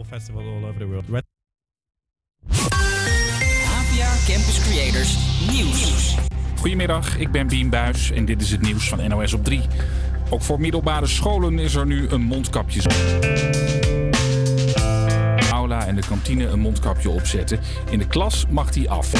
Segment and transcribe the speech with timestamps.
[0.00, 1.04] festival all over the world.
[1.10, 1.24] Red
[2.48, 5.16] APA Campus Creators
[5.50, 6.16] Nieuws.
[6.58, 9.60] Goedemiddag, ik ben Bien Buis en dit is het nieuws van NOS op 3.
[10.30, 12.80] Ook voor middelbare scholen is er nu een mondkapje.
[16.08, 17.60] Kantine een mondkapje opzetten.
[17.90, 19.10] In de klas mag die af.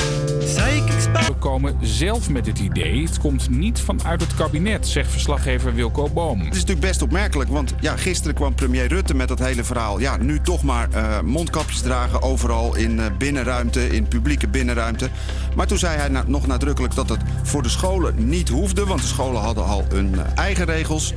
[1.26, 3.02] We komen zelf met het idee.
[3.02, 6.38] Het komt niet vanuit het kabinet, zegt verslaggever Wilco Boom.
[6.38, 10.00] Het is natuurlijk best opmerkelijk, want ja, gisteren kwam premier Rutte met dat hele verhaal.
[10.00, 15.08] Ja, nu toch maar eh, mondkapjes dragen overal in eh, binnenruimte, in publieke binnenruimte.
[15.56, 19.06] Maar toen zei hij nog nadrukkelijk dat het voor de scholen niet hoefde, want de
[19.06, 21.14] scholen hadden al hun eh, eigen regels.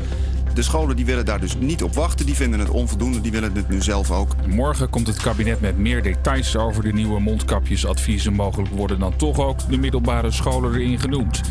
[0.56, 3.56] De scholen die willen daar dus niet op wachten, die vinden het onvoldoende, die willen
[3.56, 4.36] het nu zelf ook.
[4.48, 8.34] Morgen komt het kabinet met meer details over de nieuwe mondkapjesadviezen.
[8.34, 11.42] Mogelijk worden dan toch ook de middelbare scholen erin genoemd.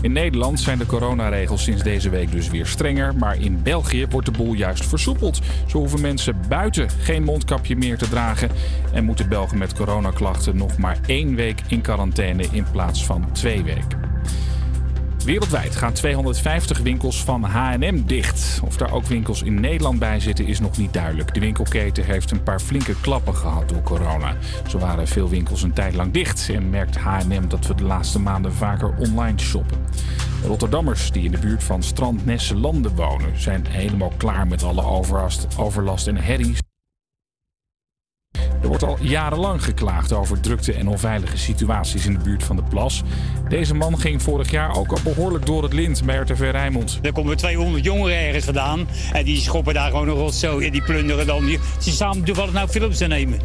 [0.00, 3.16] In Nederland zijn de coronaregels sinds deze week dus weer strenger.
[3.16, 5.40] Maar in België wordt de boel juist versoepeld.
[5.66, 8.50] Zo hoeven mensen buiten geen mondkapje meer te dragen.
[8.92, 13.62] En moeten Belgen met coronaklachten nog maar één week in quarantaine in plaats van twee
[13.62, 14.12] weken.
[15.24, 18.60] Wereldwijd gaan 250 winkels van H&M dicht.
[18.64, 21.34] Of daar ook winkels in Nederland bij zitten is nog niet duidelijk.
[21.34, 24.36] De winkelketen heeft een paar flinke klappen gehad door corona.
[24.68, 28.18] Zo waren veel winkels een tijd lang dicht en merkt H&M dat we de laatste
[28.18, 29.78] maanden vaker online shoppen.
[30.46, 34.84] Rotterdammers die in de buurt van Strand Nesse Landen wonen zijn helemaal klaar met alle
[34.84, 36.61] overlast, overlast en herrie.
[38.62, 42.62] Er wordt al jarenlang geklaagd over drukte en onveilige situaties in de buurt van de
[42.62, 43.02] plas.
[43.48, 46.98] Deze man ging vorig jaar ook al behoorlijk door het lint bij RTV Rijnmond.
[47.02, 48.88] Er komen 200 jongeren ergens vandaan.
[49.12, 51.44] En die schoppen daar gewoon een rotzooi en die plunderen dan.
[51.44, 53.38] Die, ze samen toevallig nou films te nemen.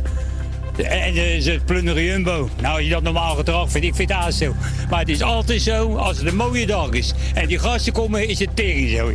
[0.77, 2.49] En eh, ze plunderen Jumbo.
[2.61, 4.55] Nou, als je dat normaal gedrag vindt, ik vind het zo.
[4.89, 8.27] Maar het is altijd zo, als het een mooie dag is en die gasten komen,
[8.27, 9.11] is het tering zo.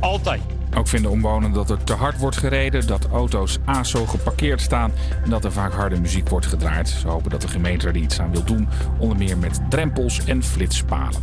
[0.00, 0.55] Altijd.
[0.76, 4.92] Ook vinden omwonenden dat er te hard wordt gereden, dat auto's ASO geparkeerd staan
[5.24, 6.88] en dat er vaak harde muziek wordt gedraaid.
[6.88, 8.68] Ze hopen dat de gemeente er iets aan wil doen,
[8.98, 11.20] onder meer met drempels en flitspalen.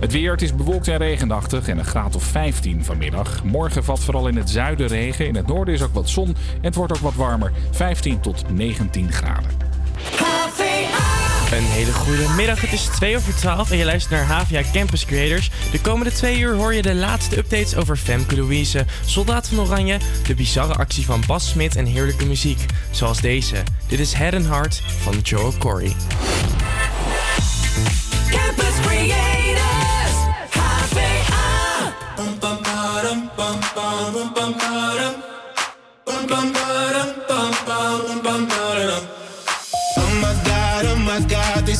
[0.00, 3.44] Het weer, het is bewolkt en regenachtig en een graad of 15 vanmiddag.
[3.44, 6.34] Morgen valt vooral in het zuiden regen, in het noorden is ook wat zon en
[6.60, 9.50] het wordt ook wat warmer, 15 tot 19 graden.
[11.52, 15.04] Een hele goede middag, het is 2 over 12 en je luistert naar Havia Campus
[15.04, 15.50] Creators.
[15.70, 19.98] De komende twee uur hoor je de laatste updates over Femke Louise, Soldaat van Oranje,
[20.26, 23.56] de bizarre actie van Bas Smit en heerlijke muziek, zoals deze.
[23.86, 25.92] Dit is Head and Heart van Joe Corey.
[28.30, 30.16] Campus Creators.
[30.50, 31.18] HVA.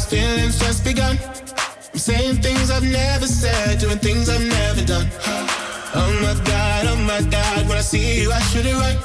[0.08, 1.18] Feelings just begun.
[1.92, 5.06] I'm saying things I've never said, doing things I've never done.
[5.94, 8.98] Oh my god, oh my god, when I see you, I should it right.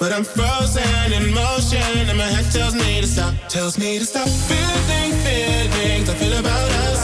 [0.00, 4.04] But I'm frozen in motion, and my head tells me to stop, tells me to
[4.04, 4.28] stop.
[4.48, 7.00] Feeling, feelings I feel about us.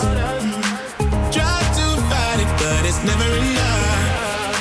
[1.36, 4.54] Try to fight it, but it's never enough.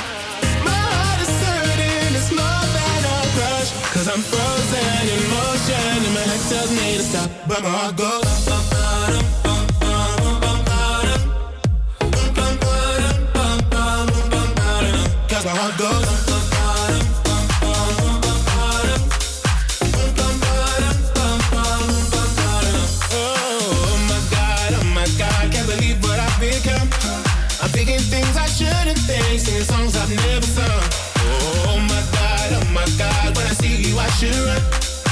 [0.68, 3.70] My heart is hurting, it's more than a crush.
[3.94, 7.96] Cause I'm frozen in motion, and my head tells me to stop, but my heart
[7.96, 8.41] goes.
[29.42, 30.84] Singing songs I've never sung.
[31.66, 34.62] Oh my god, oh my god, when I see you I should run.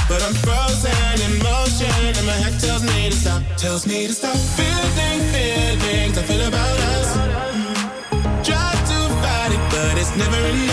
[0.07, 4.13] But I'm frozen in motion and my head tells me to stop, tells me to
[4.13, 4.37] stop.
[4.57, 7.09] Feeling feelings I feel about us.
[8.47, 10.70] Try to fight it, but it's never enough.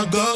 [0.00, 0.29] I got.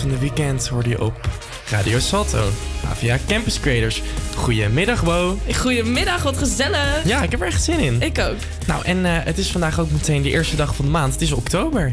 [0.00, 1.28] Van de weekend hoorde je op
[1.70, 2.48] Radio Salto.
[2.90, 4.02] AVA Campus Creators.
[4.34, 5.38] Goedemiddag, Bo.
[5.56, 7.04] Goedemiddag, wat gezellig.
[7.04, 8.02] Ja, ik heb er echt zin in.
[8.02, 8.36] Ik ook.
[8.66, 11.12] Nou, en eh, het is vandaag ook meteen de eerste dag van de maand.
[11.12, 11.92] Het is oktober.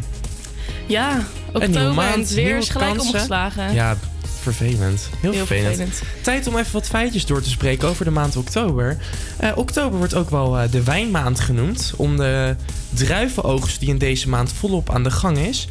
[0.87, 1.15] Ja,
[1.51, 3.13] Een oktober maand, en het weer is gelijk kansen.
[3.13, 3.73] omgeslagen.
[3.73, 3.97] Ja,
[4.41, 5.09] vervelend.
[5.19, 5.75] Heel, Heel vervelend.
[5.75, 6.01] vervelend.
[6.21, 8.97] Tijd om even wat feitjes door te spreken over de maand oktober.
[9.37, 11.93] Eh, oktober wordt ook wel eh, de wijnmaand genoemd.
[11.95, 12.55] Om de
[12.89, 15.67] druivenoogst die in deze maand volop aan de gang is.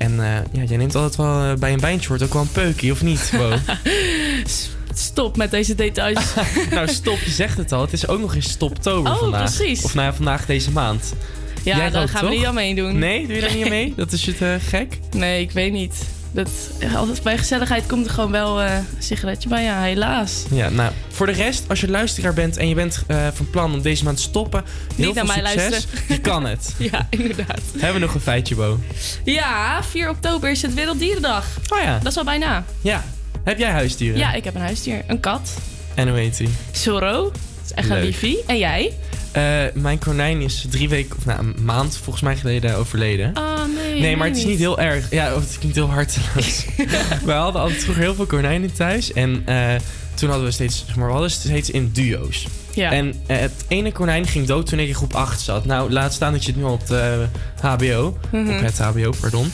[0.00, 2.52] En eh, ja, jij neemt altijd wel eh, bij een wijntje wordt ook wel een
[2.52, 3.52] peukie, of niet, Bo?
[4.94, 6.34] Stop met deze details.
[6.70, 7.80] nou, stop, je zegt het al.
[7.80, 9.54] Het is ook nog eens stoptober Oh, vandaag.
[9.56, 9.82] precies.
[9.82, 11.14] Of nou ja, vandaag deze maand.
[11.62, 12.36] Ja, daar rookt, gaan we toch?
[12.38, 12.98] niet aan meedoen.
[12.98, 13.92] Nee, doe je daar niet aan mee?
[13.96, 14.98] Dat is het eh, gek?
[15.10, 15.94] Nee, ik weet niet.
[16.32, 16.50] Dat,
[16.96, 19.62] altijd bij gezelligheid komt er gewoon wel eh, een sigaretje bij.
[19.64, 20.44] Ja, helaas.
[20.50, 23.72] Ja, nou, voor de rest, als je luisteraar bent en je bent eh, van plan
[23.74, 24.64] om deze maand te stoppen,
[24.96, 25.70] heel Niet veel naar mij succes.
[25.70, 26.04] luisteren.
[26.08, 26.74] Je kan het.
[26.90, 27.60] Ja, inderdaad.
[27.72, 28.78] Hebben we nog een feitje, Bo?
[29.24, 31.46] Ja, 4 oktober is het Werelddierendag.
[31.68, 32.64] Oh ja, Dat is al bijna.
[32.80, 33.04] ja.
[33.44, 34.18] Heb jij huisdieren?
[34.18, 35.02] Ja, ik heb een huisdier.
[35.06, 35.50] Een kat.
[35.94, 36.48] En hoe heet die?
[36.72, 37.22] Zorro.
[37.22, 38.42] Dat is echt een liefie.
[38.46, 38.92] En jij?
[39.32, 39.42] Eh,
[39.74, 43.36] mijn konijn is drie weken, of nou, een maand volgens mij geleden overleden.
[43.36, 44.00] Oh nee.
[44.00, 45.10] Nee, maar het is niet heel erg.
[45.10, 46.64] Ja, het klinkt heel harteloos.
[47.24, 49.12] we hadden altijd vroeger heel veel konijnen thuis.
[49.12, 49.74] En eh,
[50.14, 52.46] toen hadden we steeds, zeg maar, we hadden steeds in duo's.
[52.74, 52.92] Ja.
[52.92, 55.64] En eh, het ene konijn ging dood toen ik in groep 8 zat.
[55.64, 57.26] Nou, laat staan dat je het nu op de
[57.60, 58.18] HBO.
[58.32, 58.50] Mhm.
[58.50, 59.52] Op het HBO, pardon.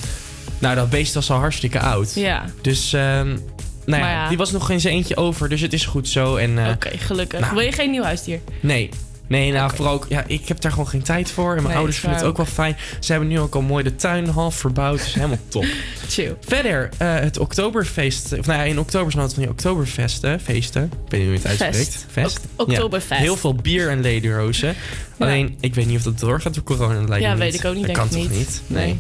[0.59, 2.15] Nou, dat beest was al hartstikke oud.
[2.15, 3.37] Ja, Dus, ehm,
[3.85, 5.49] nou ja, die was nog geen zijn eentje over.
[5.49, 6.37] Dus het is goed zo.
[6.37, 7.41] En oké, gelukkig.
[7.41, 7.55] nou.
[7.55, 8.41] Wil je geen nieuw huisdier?
[8.61, 8.89] nee,
[9.29, 11.49] Nee, nou vooral ook, ja, ik heb daar gewoon geen tijd voor.
[11.49, 12.77] En mijn Nee, ouders vinden het ook wel fijn.
[13.01, 14.99] Ze hebben nu ook al mooi de tuin half verbouwd.
[14.99, 15.65] Dus helemaal top.
[16.09, 16.37] Chill.
[16.41, 18.33] Verder, eh, het Oktoberfeest.
[18.39, 20.41] Of nou ja, in oktober zijn altijd van die Oktoberfesten.
[20.41, 20.83] Feesten.
[20.85, 21.77] Ik weet niet hoe je het uitspreekt.
[21.91, 22.07] Fest.
[22.11, 22.41] Fest.
[22.57, 23.21] Ok- Oktoberfest.
[23.21, 24.75] Heel veel bier en lederhozen.
[25.19, 27.01] Alleen, ik weet niet of dat doorgaat door corona.
[27.01, 27.61] Dat lijkt Ja, me weet niet.
[27.61, 28.31] ik ook niet, Dat kan toch niet.
[28.31, 28.63] niet?
[28.67, 28.85] Nee.
[28.87, 28.99] Nee.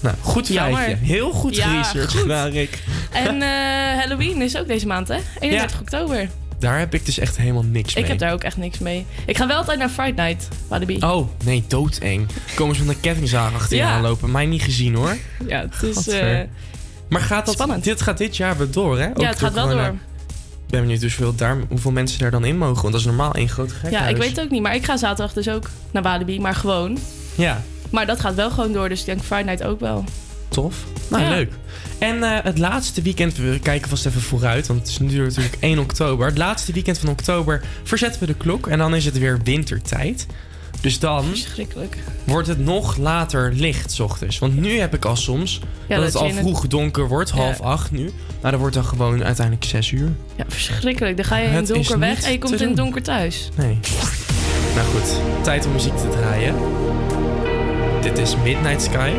[0.00, 0.80] Nou, goed Jammer.
[0.82, 1.04] feitje.
[1.06, 2.78] Heel goed Ja, gedaan, Rick.
[3.12, 3.48] En eh,
[3.98, 5.18] Halloween is ook deze maand, hè?
[5.40, 6.28] 31 oktober.
[6.64, 8.04] Daar heb ik dus echt helemaal niks mee.
[8.04, 9.06] Ik heb daar ook echt niks mee.
[9.26, 10.98] Ik ga wel altijd naar Fright Night, Walibi.
[11.00, 12.26] Oh, nee, doodeng.
[12.54, 13.90] Komen ze van de kettingzaag achter je Ja.
[13.90, 14.30] aanlopen.
[14.30, 15.16] Mij niet gezien, hoor.
[15.46, 16.08] Ja, het is...
[16.08, 16.40] Eh,
[17.08, 17.84] Maar gaat dat, Spannend.
[17.84, 19.08] dit gaat dit jaar weer door, hè?
[19.10, 19.80] Ook ja, het gaat wel door.
[19.80, 22.80] Ik ben benieuwd dus hoeveel, daar, hoeveel mensen daar dan in mogen.
[22.80, 23.94] Want dat is normaal één grote gekhuis.
[23.94, 24.62] Ja, ik weet het ook niet.
[24.62, 26.98] Maar ik ga zaterdag dus ook naar Walibi, maar gewoon.
[27.34, 30.04] Ja, Maar dat gaat wel gewoon door, dus ik denk Friday Night ook wel.
[30.54, 30.84] Tof.
[31.08, 31.28] Nou, Ja.
[31.30, 31.52] leuk.
[31.98, 35.56] En eh, het laatste weekend, we kijken vast even vooruit, want het is nu natuurlijk
[35.60, 36.26] 1 oktober.
[36.26, 40.26] Het laatste weekend van oktober verzetten we de klok en dan is het weer wintertijd.
[40.80, 41.24] Dus dan
[42.24, 44.38] wordt het nog later licht, 's ochtends.
[44.38, 47.36] Want nu heb ik al soms Ja, dat het al het- vroeg donker wordt, Ja.
[47.36, 48.10] half acht nu.
[48.42, 50.12] Maar dat wordt dan gewoon uiteindelijk 6 uur.
[50.36, 51.16] Ja, verschrikkelijk.
[51.16, 53.48] Dan ga je in Het donker weg en je komt in het donker thuis.
[53.56, 53.78] Nee.
[54.74, 56.54] Nou goed, tijd om muziek te draaien.
[58.02, 59.10] Dit is Midnight Sky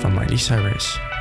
[0.00, 1.15] van Miley Cyrus.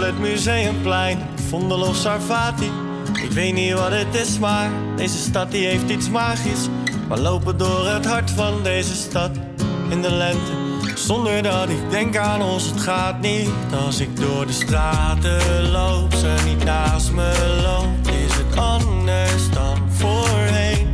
[0.00, 2.70] Amstel, het Museumplein, Vondel of Sarvati.
[3.22, 6.68] Ik weet niet wat het is, maar deze stad die heeft iets magisch.
[7.08, 9.30] We lopen door het hart van deze stad
[9.88, 10.52] in de lente.
[10.94, 13.50] Zonder dat ik denk aan ons, het gaat niet.
[13.84, 19.78] Als ik door de straten loop, ze niet naast me loopt, is het anders dan
[19.88, 20.88] voorheen.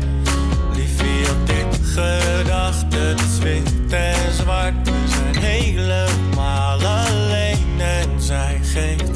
[0.74, 4.74] Liefie had dit gedacht, het is wit en zwart.
[4.84, 9.15] We zijn helemaal alleen en zij geeft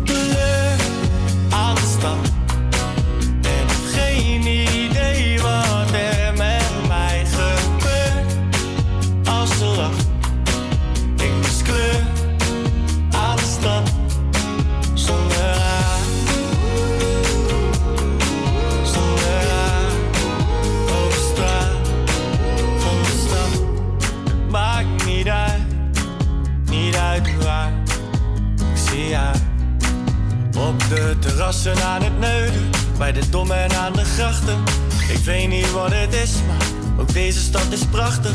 [31.67, 34.63] aan het neuden, bij de dom en aan de grachten.
[35.09, 36.67] Ik weet niet wat het is, maar
[37.01, 38.33] ook deze stad is prachtig.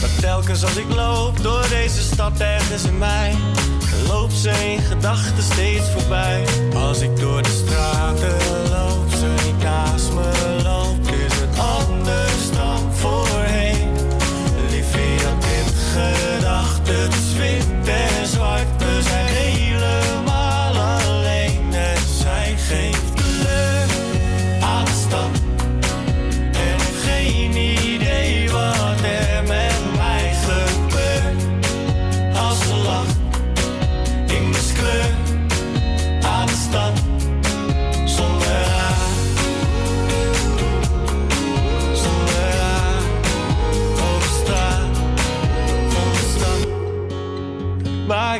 [0.00, 3.34] Maar telkens als ik loop door deze stad ergens in mij,
[4.08, 6.44] loopt ze in gedachten steeds voorbij.
[6.74, 8.36] Als ik door de straten
[8.70, 13.92] loop, ze niet naast me loopt, is het anders dan voorheen.
[14.70, 16.86] Liefie had dit gedacht,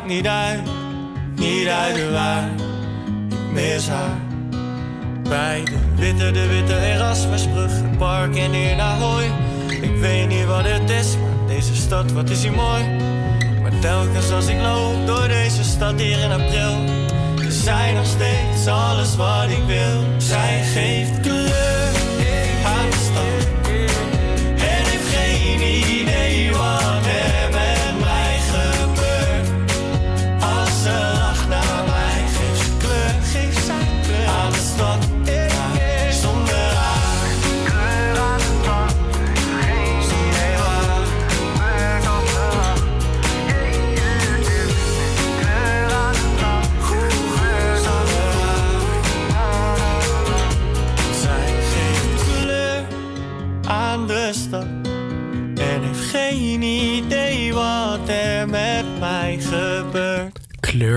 [0.07, 0.61] Niet uit,
[1.35, 2.49] niet uit waar.
[3.29, 4.19] Ik mis haar.
[5.23, 9.27] Bij de witte, de witte Erasmusbrug, het park en naar Hooi.
[9.83, 12.85] Ik weet niet wat het is, maar deze stad, wat is hier mooi.
[13.63, 16.75] Maar telkens als ik loop door deze stad hier in april,
[17.47, 20.05] is zij nog steeds alles wat ik wil.
[20.17, 21.56] Zij geeft kleur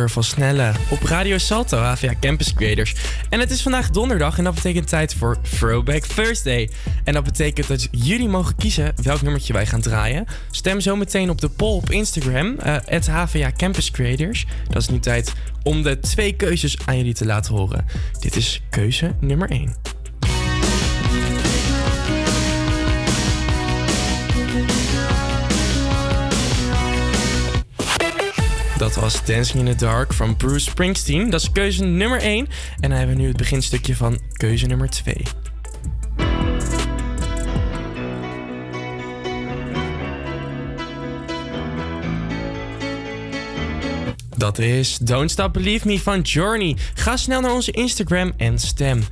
[0.08, 2.96] Van Snelle op Radio Salto, HVA Campus Creators.
[3.30, 6.70] En het is vandaag donderdag en dat betekent tijd voor Throwback Thursday.
[7.04, 10.26] En dat betekent dat jullie mogen kiezen welk nummertje wij gaan draaien.
[10.52, 14.46] Stem zo meteen op de poll op Instagram, het HVA Campus Creators.
[14.68, 15.34] Dat is nu tijd
[15.64, 17.86] om de twee keuzes aan jullie te laten horen.
[18.20, 19.99] Dit is keuze nummer 1.
[28.80, 31.30] Dat was Dancing in the Dark van Bruce Springsteen.
[31.30, 32.48] Dat is keuze nummer 1.
[32.80, 35.16] En dan hebben we nu het beginstukje van keuze nummer 2.
[44.38, 46.78] Dat is Don't Stop Believe Me van Journey.
[46.94, 49.04] Ga snel naar onze Instagram en stem.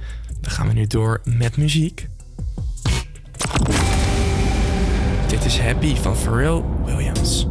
[0.42, 2.08] Dan gaan we nu door met muziek.
[5.28, 7.48] Dit is Happy van Pharrell Williams.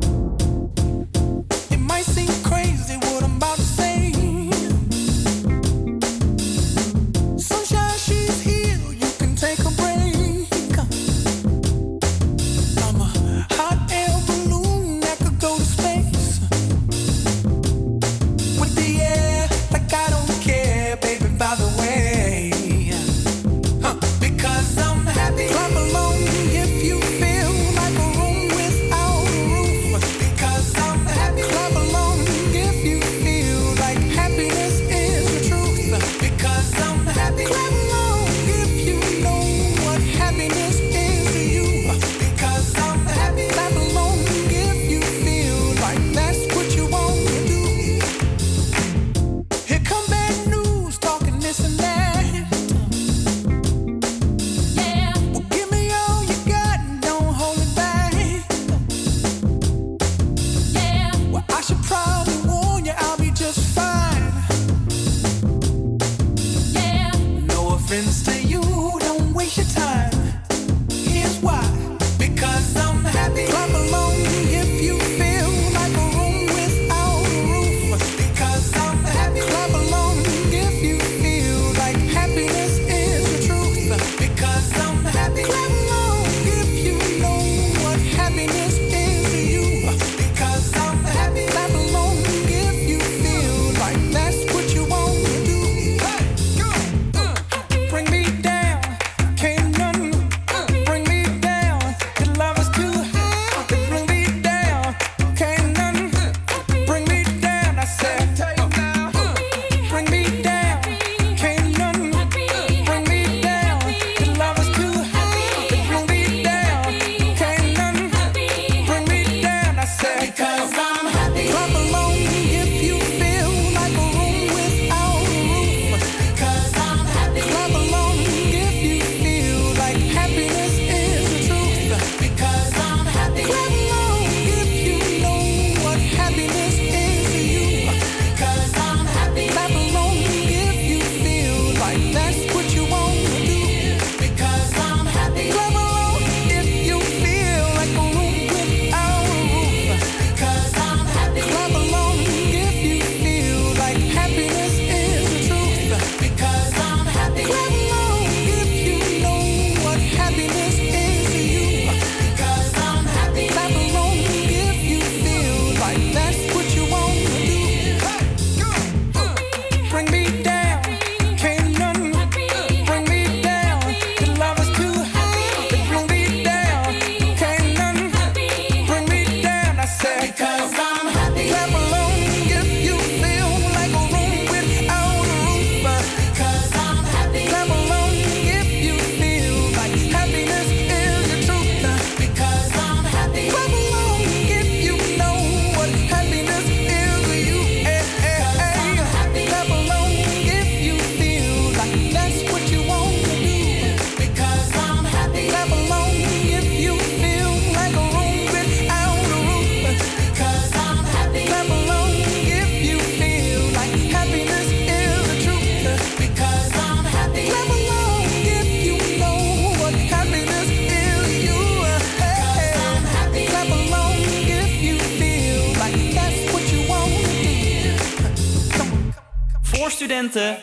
[230.29, 230.59] Studenten.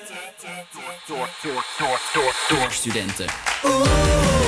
[1.08, 4.43] Door, door, door, door, door studenten.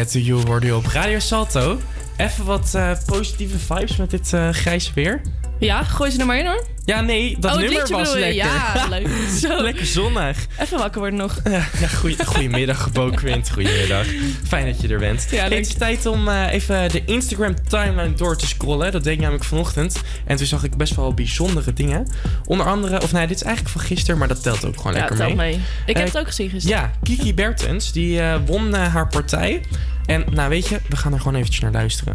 [0.00, 1.80] Get To You hoorde je op Radio Salto.
[2.16, 5.20] Even wat eh, positieve vibes met dit eh grijze weer.
[5.58, 6.66] Ja, gooi ze er maar in hoor.
[6.84, 8.32] Ja, nee, dat Oh, nummer was lekker.
[8.34, 9.08] Ja, leuk.
[9.40, 9.62] Zo.
[9.62, 10.46] lekker zonnig.
[10.60, 11.40] Even wakker worden nog.
[11.80, 13.50] Ja, goeie, goedemiddag, Bookwind.
[13.50, 14.06] Goedemiddag.
[14.46, 15.26] Fijn dat je er bent.
[15.30, 15.58] Ja, Hey, leuk.
[15.58, 18.92] het is tijd om eh, even de Instagram timeline door te scrollen.
[18.92, 20.00] Dat deed ik namelijk vanochtend.
[20.26, 22.06] En toen zag ik best wel bijzondere dingen.
[22.46, 24.98] Onder andere, of nee, dit is eigenlijk van gisteren, maar dat telt ook gewoon Ja,
[24.98, 25.50] lekker telt mee.
[25.56, 25.60] mee.
[25.86, 26.78] Ik heb het ook gezien gisteren.
[26.78, 29.62] Ja, Kiki Bertens, die won haar partij.
[30.10, 32.14] En nou weet je, we gaan er gewoon eventjes naar luisteren.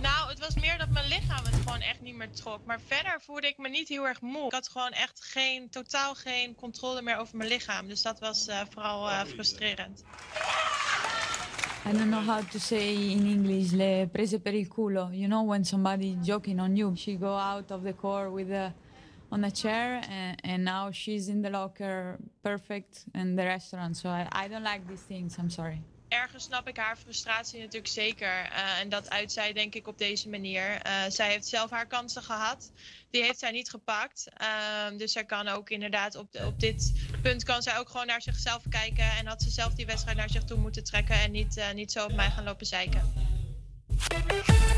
[0.00, 2.60] Nou, het was meer dat mijn lichaam het gewoon echt niet meer trok.
[2.64, 4.46] Maar verder voelde ik me niet heel erg moe.
[4.46, 7.86] Ik had gewoon echt geen, totaal geen controle meer over mijn lichaam.
[7.86, 10.04] Dus dat was eh, vooral eh, frustrerend.
[11.88, 15.08] I don't know how to say in English, le prese per il culo.
[15.10, 18.72] You know when somebody joking on you, she go out of the car with a
[19.32, 20.00] on a chair,
[20.44, 23.96] and, now she's in the locker, perfect, in the restaurant.
[23.96, 25.38] So I, I don't like these things.
[25.38, 25.80] I'm sorry.
[26.08, 28.28] Ergens snap ik haar frustratie natuurlijk zeker.
[28.28, 30.80] eh, en dat uit zij denk ik op deze manier.
[30.82, 32.72] Eh, zij heeft zelf haar kansen gehad.
[33.10, 34.28] Die heeft zij niet gepakt.
[34.34, 36.92] Ehm, dus zij kan ook inderdaad op, op dit
[37.22, 39.10] punt kan zij ook gewoon naar zichzelf kijken.
[39.18, 41.14] En had ze zelf die wedstrijd naar zich toe moeten trekken.
[41.14, 43.12] En niet, eh, niet zo op mij gaan lopen zeiken.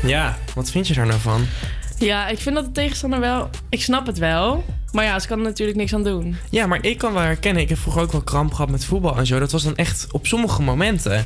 [0.05, 1.45] Ja, wat vind je daar nou van?
[1.97, 3.49] Ja, ik vind dat de tegenstander wel...
[3.69, 4.65] Ik snap het wel.
[4.91, 6.35] Maar ja, ze kan er natuurlijk niks aan doen.
[6.49, 7.61] Ja, maar ik kan wel herkennen.
[7.61, 9.39] Ik heb vroeger ook wel kramp gehad met voetbal en zo.
[9.39, 11.25] Dat was dan echt op sommige momenten.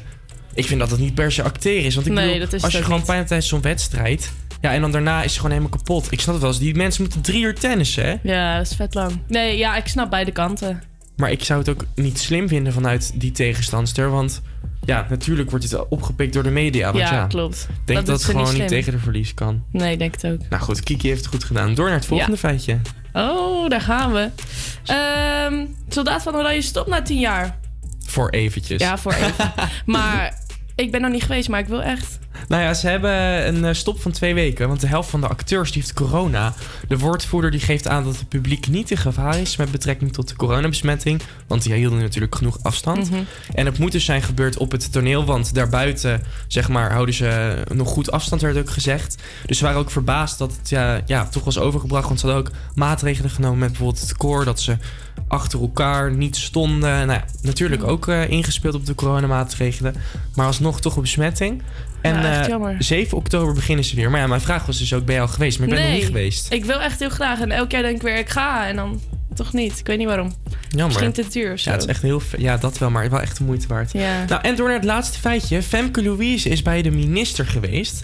[0.54, 1.96] Ik vind dat het niet per se acteren is.
[1.96, 3.06] Want ik Nee, bedoel, als je gewoon niet.
[3.06, 4.32] pijn hebt tijdens zo'n wedstrijd.
[4.62, 6.12] Ja, en dan daarna is ze gewoon helemaal kapot.
[6.12, 6.60] Ik snap het wel eens.
[6.62, 8.16] Die mensen moeten drie uur tennissen, hè?
[8.24, 9.20] Ja, dat is vet lang.
[9.28, 10.84] Nee, ja, ik snap beide kanten.
[11.19, 14.10] Maar ik zou het ook niet slim vinden vanuit die tegenstandster.
[14.10, 14.41] Want
[14.86, 16.86] ja, natuurlijk wordt het opgepikt door de media.
[16.91, 17.67] Want ja, Ja, klopt.
[17.69, 19.63] Ik denk Dat het gewoon niet tegen de verlies kan.
[19.71, 20.49] Nee, ik denk het ook.
[20.49, 21.73] Nou goed, Kiki heeft het goed gedaan.
[21.73, 22.38] Door naar het volgende Ja.
[22.38, 22.77] feitje.
[23.13, 24.29] Oh, daar gaan we.
[24.86, 27.60] Ehm, Soldaat van Oranje stopt na tien jaar.
[28.05, 28.82] Voor eventjes.
[28.82, 29.51] Ja, voor even.
[29.86, 30.34] maar
[30.75, 32.19] ik ben nog niet geweest, maar ik wil echt.
[32.50, 34.68] Nou ja, ze hebben een eh, stop van twee weken.
[34.68, 36.54] Want de helft van de acteurs die heeft corona.
[36.88, 40.28] De woordvoerder die geeft aan dat het publiek niet in gevaar is met betrekking tot
[40.28, 41.22] de coronabesmetting.
[41.48, 43.12] Want die hielden natuurlijk genoeg afstand.
[43.12, 43.22] Mhm.
[43.54, 45.26] En het moet dus zijn gebeurd op het toneel.
[45.26, 49.24] Want daarbuiten, zeg maar, houden ze nog goed afstand, werd ook gezegd.
[49.46, 52.08] Dus ze waren ook verbaasd dat het ja, ja, toch was overgebracht.
[52.08, 54.46] Want ze hadden ook maatregelen genomen met bijvoorbeeld het koor.
[54.46, 54.78] Dat ze
[55.28, 57.08] achter elkaar niet stonden.
[57.08, 59.96] Nou ja, natuurlijk ook eh, ingespeeld op de coronamaatregelen.
[60.36, 61.62] Maar alsnog toch een besmetting.
[62.02, 62.76] En Ja, echt eh, jammer.
[62.80, 64.10] 7 oktober beginnen ze weer.
[64.12, 65.60] Maar ja, mijn vraag was dus ook, ben je al geweest?
[65.60, 66.54] Maar ik ben nog niet geweest.
[66.54, 67.40] Ik wil echt heel graag.
[67.40, 68.68] En elk jaar denk ik weer, ik ga.
[68.68, 69.02] En dan
[69.34, 69.80] toch niet.
[69.80, 70.34] Ik weet niet waarom.
[70.70, 70.88] Jammer.
[70.88, 71.70] Misschien te duur of zo.
[71.70, 72.22] Ja, het is echt heel...
[72.38, 73.92] Ja, dat wel, maar wel echt de moeite waard.
[73.94, 74.26] Ja.
[74.28, 75.62] Nou, en door naar het laatste feitje.
[75.62, 78.04] Femke Louise is bij de minister geweest.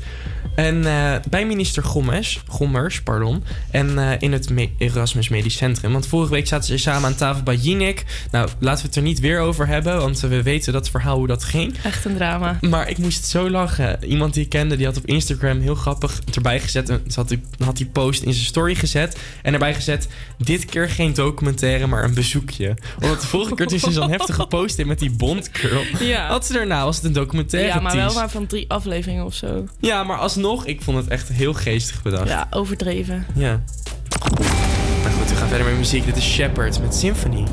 [0.56, 5.92] En eh, bij minister Gommers, Gommers pardon, en eh, in het Me- Erasmus Medisch Centrum.
[5.92, 8.04] Want vorige week zaten ze samen aan tafel bij Jinek.
[8.32, 11.28] Nou, laten we het er niet weer over hebben, want we weten dat verhaal hoe
[11.28, 11.76] dat ging.
[11.84, 12.58] Echt een drama.
[12.62, 14.04] Maar ik moest zo lachen.
[14.06, 16.90] Iemand die ik kende, die had op Instagram heel grappig erbij gezet.
[16.90, 19.18] En had die, had die post in zijn story gezet.
[19.42, 22.78] En erbij gezet, dit keer geen documentaire, maar een bezoekje.
[23.00, 25.84] Want de vorige keer toen ze zo'n heftige post in met die Bondcurl.
[26.00, 26.28] Ja.
[26.28, 29.34] Had ze daarna, was het een documentaire Ja, maar wel maar van drie afleveringen of
[29.34, 29.66] zo.
[29.80, 32.28] Ja, maar alsnog, ik vond het echt heel geestig bedacht.
[32.28, 33.26] Ja, overdreven.
[33.36, 33.64] Ja.
[35.04, 36.06] Maar goed, we gaan verder met muziek.
[36.06, 37.44] Dit is Shepard met Symphony.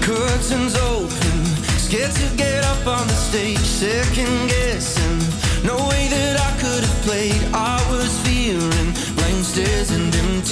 [0.00, 1.42] Curtains open,
[1.78, 5.22] scared to get up on the stage, second guessing.
[5.62, 7.42] No way that I could have played.
[7.54, 9.90] I was fearing blank stares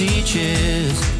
[0.01, 1.18] and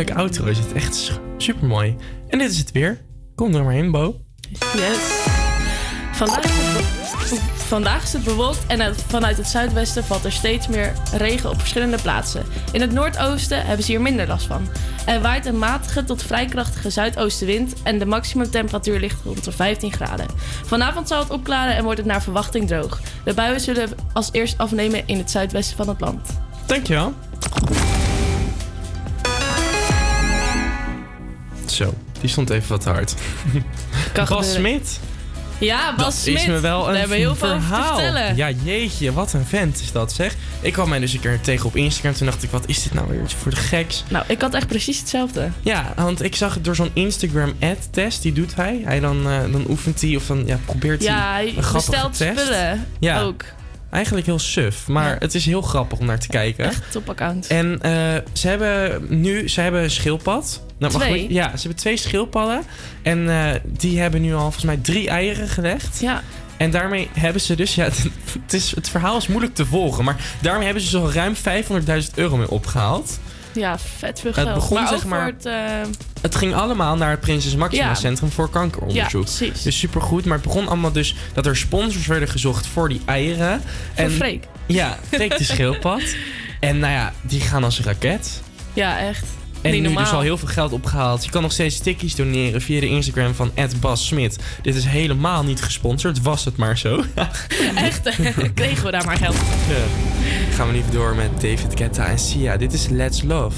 [0.00, 0.72] Een heerlijke outro is het.
[0.72, 1.96] Echt super mooi.
[2.28, 3.00] En dit is het weer.
[3.34, 4.16] Kom er maar in, Bo.
[4.50, 4.98] Yes.
[6.12, 10.68] Vandaag is, het vandaag is het bewolkt en uit- vanuit het zuidwesten valt er steeds
[10.68, 12.42] meer regen op verschillende plaatsen.
[12.72, 14.68] In het noordoosten hebben ze hier minder last van.
[15.06, 19.92] Er waait een matige tot vrij krachtige zuidoostenwind en de maximumtemperatuur ligt rond de 15
[19.92, 20.26] graden.
[20.64, 23.00] Vanavond zal het opklaren en wordt het naar verwachting droog.
[23.24, 26.28] De buien zullen als eerst afnemen in het zuidwesten van het land.
[26.66, 27.14] Dankjewel.
[31.80, 33.14] Zo, die stond even wat hard.
[34.12, 34.52] Kan Bas.
[34.52, 35.00] Smit.
[35.58, 36.34] Ja, Bas Dat Smit.
[36.36, 37.94] is me wel een hebben we heel veel over te verhaal.
[37.98, 38.36] vertellen.
[38.36, 40.34] Ja, jeetje, wat een vent is dat zeg.
[40.60, 42.12] Ik kwam mij dus een keer tegen op Instagram.
[42.14, 44.04] Toen dacht ik, wat is dit nou weer voor de geks?
[44.08, 45.48] Nou, ik had echt precies hetzelfde.
[45.60, 48.80] Ja, want ik zag het door zo'n Instagram ad test, die doet hij.
[48.84, 51.90] Hij dan, eh, dan oefent hij of dan ja, probeert hij Ja, hij een grappige
[51.90, 52.40] bestelt test.
[52.40, 53.20] spullen Ja.
[53.20, 53.44] ook.
[53.90, 55.16] Eigenlijk heel suf, maar Ja.
[55.18, 56.64] het is heel grappig om naar te kijken.
[56.64, 57.46] Echt topaccount.
[57.46, 57.92] En eh,
[58.32, 60.62] ze hebben nu, ze hebben een schildpad.
[60.78, 61.24] Nou, Twee?
[61.24, 62.62] ik- ja, ze hebben twee schildpadden.
[63.02, 66.00] En eh, die hebben nu al volgens mij drie eieren gelegd.
[66.00, 66.22] Ja.
[66.56, 67.84] En daarmee hebben ze dus, ja,
[68.42, 70.04] het, is, het verhaal is moeilijk te volgen.
[70.04, 73.18] Maar daarmee hebben ze zo ruim 500.000 euro mee opgehaald.
[73.52, 74.54] Ja, vet veel Het geld.
[74.54, 75.46] begon, maar zeg maar- het...
[75.46, 75.54] eh,
[76.20, 77.94] Het ging allemaal naar het Prinses Maxima Ja.
[77.94, 79.26] Centrum voor Kankeronderzoek.
[79.26, 79.62] Ja, precies.
[79.62, 80.24] Dus supergoed.
[80.24, 83.62] Maar het begon allemaal dus dat er sponsors werden gezocht voor die eieren.
[83.94, 84.44] Voor Freek.
[84.66, 86.00] Ja, Freek de schildpad.
[86.60, 88.42] En nou ja, die gaan als een raket.
[88.72, 89.24] ja, echt.
[89.62, 90.04] En nu normaal.
[90.04, 91.24] dus al heel veel geld opgehaald.
[91.24, 94.38] Je kan nog steeds stickies doneren via de Instagram van Bas Smit.
[94.62, 97.04] Dit is helemaal niet gesponsord, was het maar zo.
[97.74, 98.16] Echt,
[98.54, 99.36] kregen we daar maar geld.
[99.68, 100.54] Ja.
[100.54, 102.56] Gaan we nu door met David Guetta en Sia.
[102.56, 103.56] Dit is Let's Love.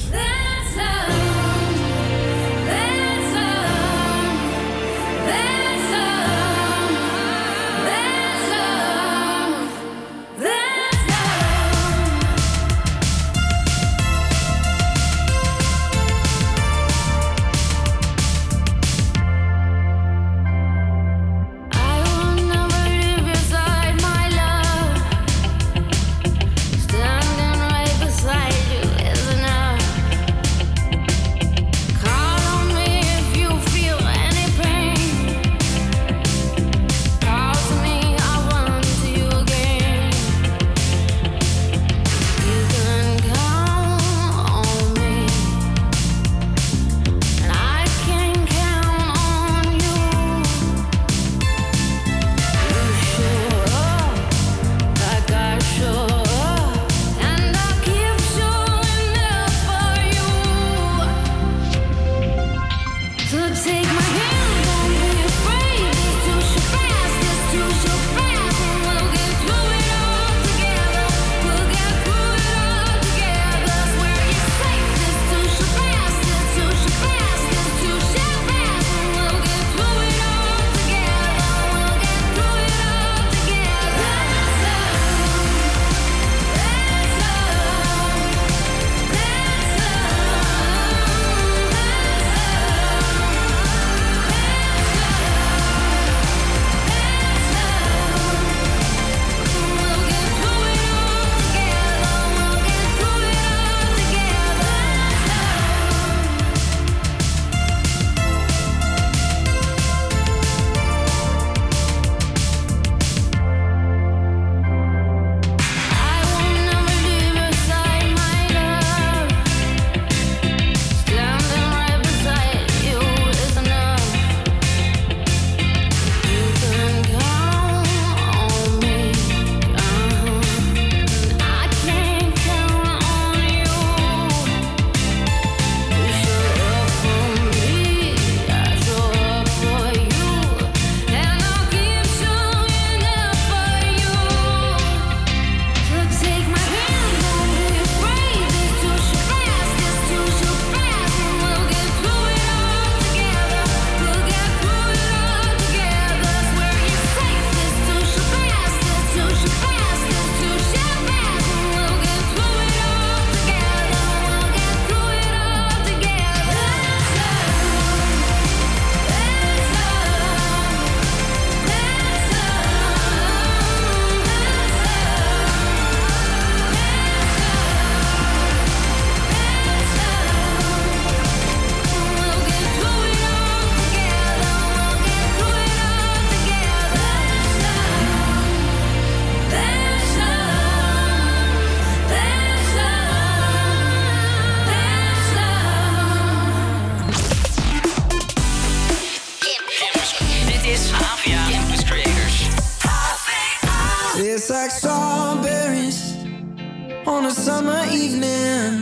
[207.52, 208.72] Summer evening,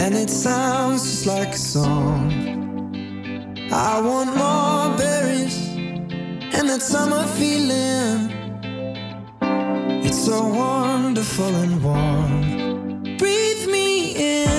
[0.00, 2.22] and it sounds just like a song.
[3.72, 5.56] I want more berries
[6.56, 8.20] and that summer feeling.
[10.06, 13.16] It's so wonderful and warm.
[13.22, 13.88] Breathe me
[14.30, 14.53] in,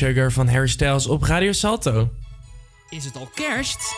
[0.00, 2.10] Sugar van Harry Styles op Radio Salto.
[2.88, 3.78] Is het al kerst?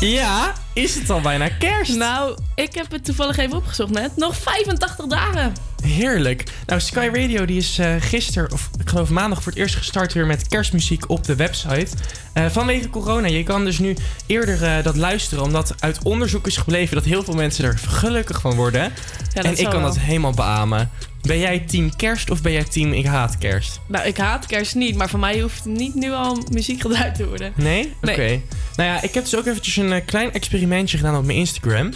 [0.00, 1.94] Ja, is het al bijna kerst?
[1.96, 4.16] Nou, ik heb het toevallig even opgezocht net.
[4.16, 5.52] Nog 85 dagen.
[5.82, 6.44] Heerlijk.
[6.66, 10.12] Nou, Sky Radio die is eh gisteren, of ik geloof maandag voor het eerst gestart
[10.12, 11.86] weer met kerstmuziek op de website.
[12.32, 13.26] Eh, vanwege corona.
[13.26, 17.22] Je kan dus nu eerder eh, dat luisteren, omdat uit onderzoek is gebleven dat heel
[17.22, 18.92] veel mensen er gelukkig van worden.
[19.34, 19.82] dat en ik kan wel.
[19.82, 20.90] dat helemaal beamen.
[21.22, 23.80] Ben jij team kerst of ben jij team ik haat kerst?
[23.86, 27.26] Nou, ik haat kerst niet, maar voor mij hoeft niet nu al muziek gedraaid te
[27.28, 27.52] worden.
[27.56, 27.92] Nee?
[28.02, 28.40] Oké.
[28.76, 31.92] Nou ja, ik heb dus ook eventjes een klein experimentje gedaan op mijn Instagram.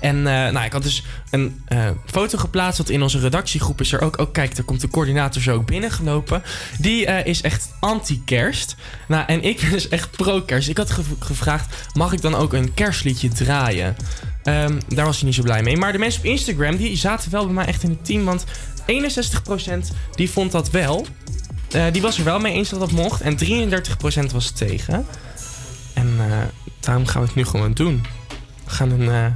[0.00, 2.78] En eh, nou, ik had dus een eh, foto geplaatst.
[2.78, 4.18] Dat in onze redactiegroep is er ook.
[4.18, 6.42] Oh, kijk, daar komt de coördinator zo ook binnengelopen.
[6.78, 8.76] Die eh, is echt anti-kerst.
[9.08, 10.68] Nou, en ik ben dus echt pro-kerst.
[10.68, 13.96] Ik had gev- gevraagd: mag ik dan ook een kerstliedje draaien?
[14.42, 15.76] Ehm, daar was hij niet zo blij mee.
[15.76, 18.24] Maar de mensen op Instagram die zaten wel bij mij echt in het team.
[18.24, 18.44] Want
[18.86, 21.06] 61% die vond dat wel.
[21.92, 23.20] Die was er wel mee eens dat dat mocht.
[23.20, 25.06] En 33% was tegen.
[25.94, 26.16] En
[26.80, 28.06] daarom gaan we het nu gewoon doen.
[28.64, 29.34] We gaan een.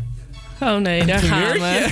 [0.61, 1.89] Oh nee, een daar gaan we.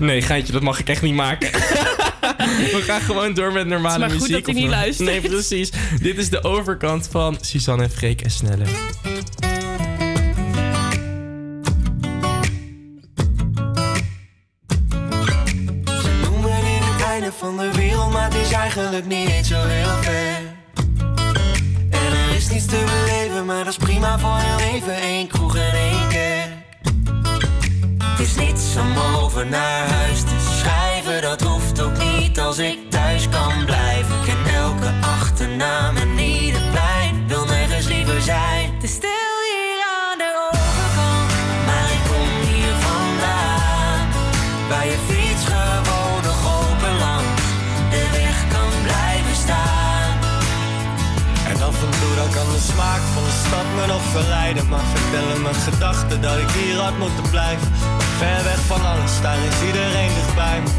[0.00, 1.50] Nee, geintje, dat mag ik echt niet maken.
[2.72, 4.44] We gaan gewoon door met normale Het is maar goed muziek.
[4.44, 5.08] dat hij niet luistert.
[5.08, 5.70] Nee, precies.
[6.00, 8.64] Dit is de overkant van Suzanne, Freek en Snelle.
[15.84, 19.81] Ze noemen dit het einde van de wereld, maar het is eigenlijk niet zo heel
[23.72, 25.02] is prima voor heel even.
[25.02, 26.48] Eén kroeg en één keer.
[28.04, 32.90] Het is niets om over naar huis te schrijven, dat hoeft ook niet als ik
[32.90, 34.18] thuis kan blijven.
[34.18, 38.78] Ik ken elke achternaam en ieder plein, wil nergens liever zijn.
[38.80, 39.21] Te stil
[53.52, 54.68] stad me nog verleiden.
[54.68, 57.68] Maar vertellen mijn gedachten gedachte dat ik hier had moeten blijven.
[58.18, 60.70] Ver weg van alles, daar is iedereen dichtbij me.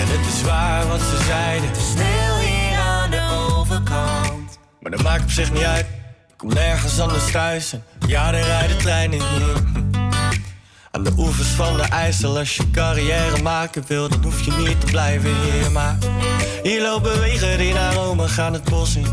[0.00, 1.68] En het is waar wat ze zeiden.
[1.68, 3.22] Het stil hier aan de
[3.56, 4.58] overkant.
[4.80, 5.86] Maar dat maakt op zich niet uit.
[6.28, 7.72] Ik kom nergens anders thuis.
[7.72, 9.56] En ja, er rijden treinen hier.
[10.90, 14.80] Aan de oevers van de IJssel, als je carrière maken wil, dan hoef je niet
[14.80, 15.70] te blijven hier.
[15.70, 15.96] Maar
[16.66, 19.06] hier lopen wegen die naar Rome gaan het bos in.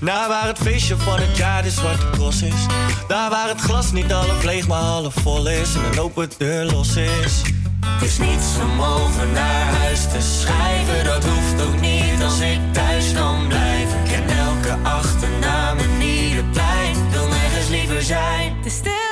[0.00, 2.66] Naar waar het feestje van het jaar de zwarte cross is.
[3.08, 5.74] Daar waar het glas niet half leeg, maar half vol is.
[5.74, 7.42] En een open deur los is.
[7.86, 12.58] Het is niets om over naar huis te schrijven, dat hoeft ook niet als ik
[12.72, 13.98] thuis kan blijven.
[14.04, 18.56] Ik ken elke achternaam en ieder plein, wil nergens liever zijn.
[18.66, 19.07] Stil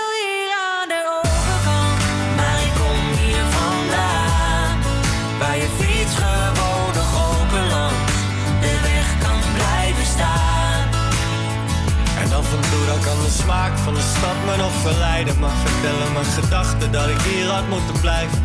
[13.09, 15.34] kan de smaak van de stad me nog verleiden.
[15.40, 18.38] Maar vertellen mijn gedachten dat ik hier had moeten blijven.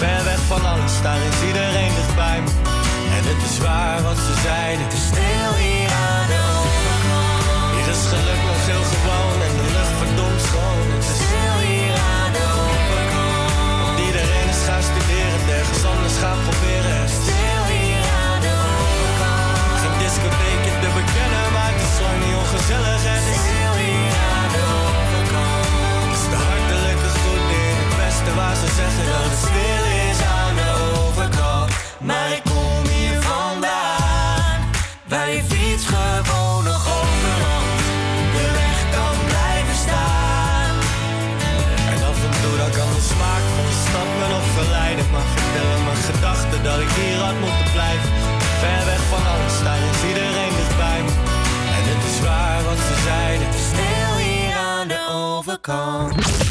[0.00, 2.50] Ver weg van alles, daar is iedereen dichtbij me.
[3.16, 4.84] En het is waar wat ze zeiden.
[4.84, 7.74] Het is stil hier aan de overkant.
[7.74, 8.60] Hier is geluk nog
[28.76, 30.70] waar ze dat het stil is aan de
[31.00, 31.68] overkant.
[32.08, 34.58] Maar ik kom hier vandaan,
[35.12, 37.84] waar je fiets gewoon nog open langs
[38.34, 40.74] de weg kan blijven staan.
[41.92, 45.06] En af en toe dan kan de smaak van de stad me nog verleiden.
[45.12, 48.10] Maar vertellen mijn gedachten dat ik hier had moeten blijven.
[48.62, 51.00] Ver weg van alles, daar is iedereen dichtbij.
[51.76, 53.48] En het is waar wat ze zeiden.
[53.70, 56.45] Stil hier aan de overkant.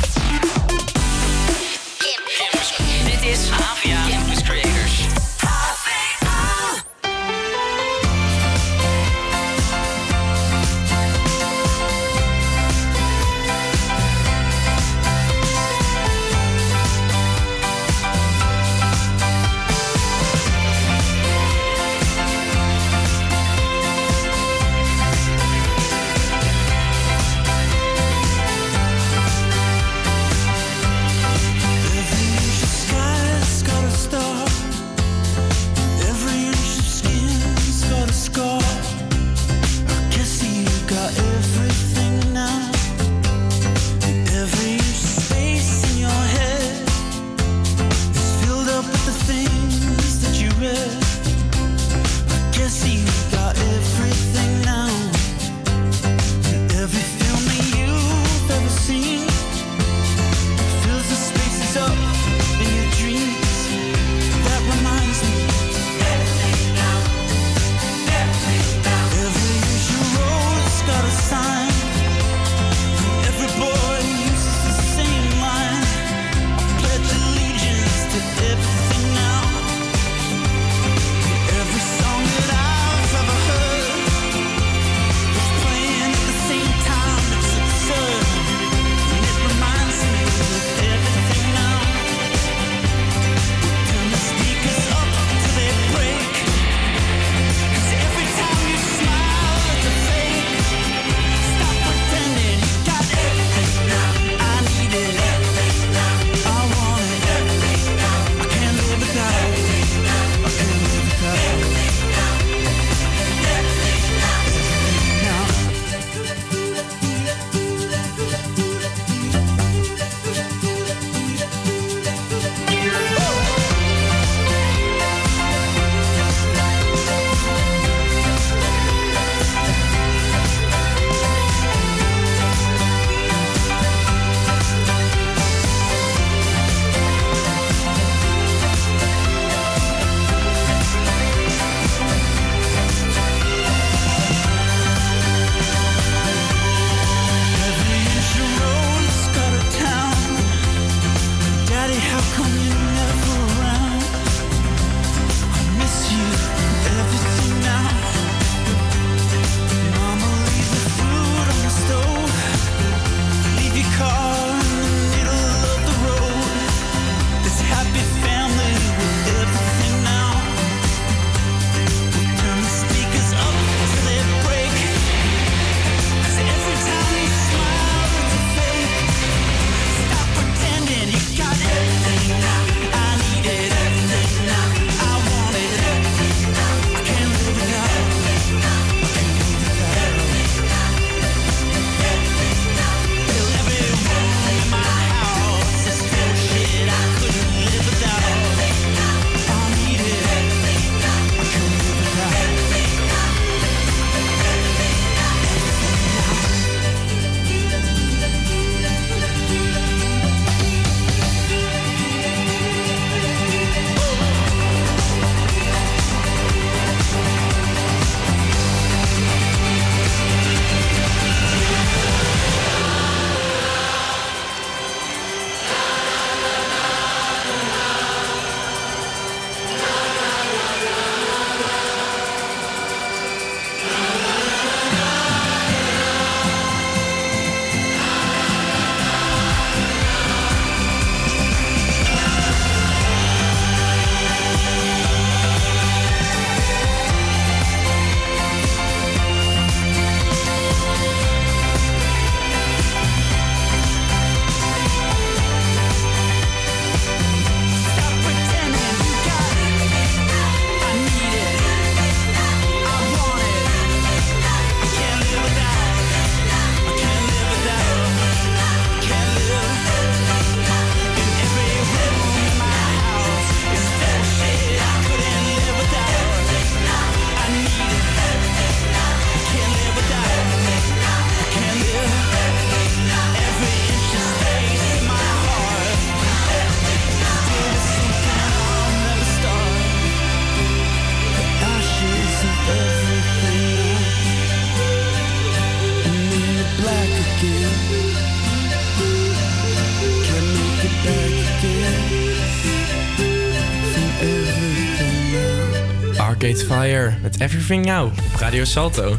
[306.64, 309.18] Fire met Everything Now op Radio Salto.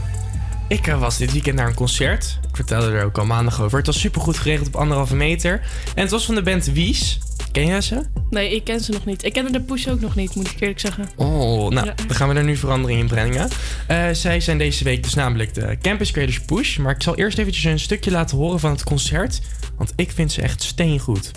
[0.69, 2.39] Ik eh, was dit weekend naar een concert.
[2.49, 3.79] Ik vertelde er ook al maandag over.
[3.79, 5.61] Het was supergoed geregeld op anderhalve meter.
[5.95, 7.19] En het was van de band Wies.
[7.53, 8.03] Ken jij ze?
[8.31, 9.25] Nee, ik ken ze nog niet.
[9.25, 11.09] Ik kende de Push ook nog niet, moet ik eerlijk zeggen.
[11.17, 11.95] Oh, nou, Ja.
[12.07, 13.49] dan gaan we er nu verandering in brengen.
[13.87, 16.77] Eh, zij zijn deze week dus namelijk de Campus Creators Push.
[16.77, 19.41] Maar ik zal eerst eventjes een stukje laten horen van het concert.
[19.77, 21.31] Want ik vind ze echt steengoed.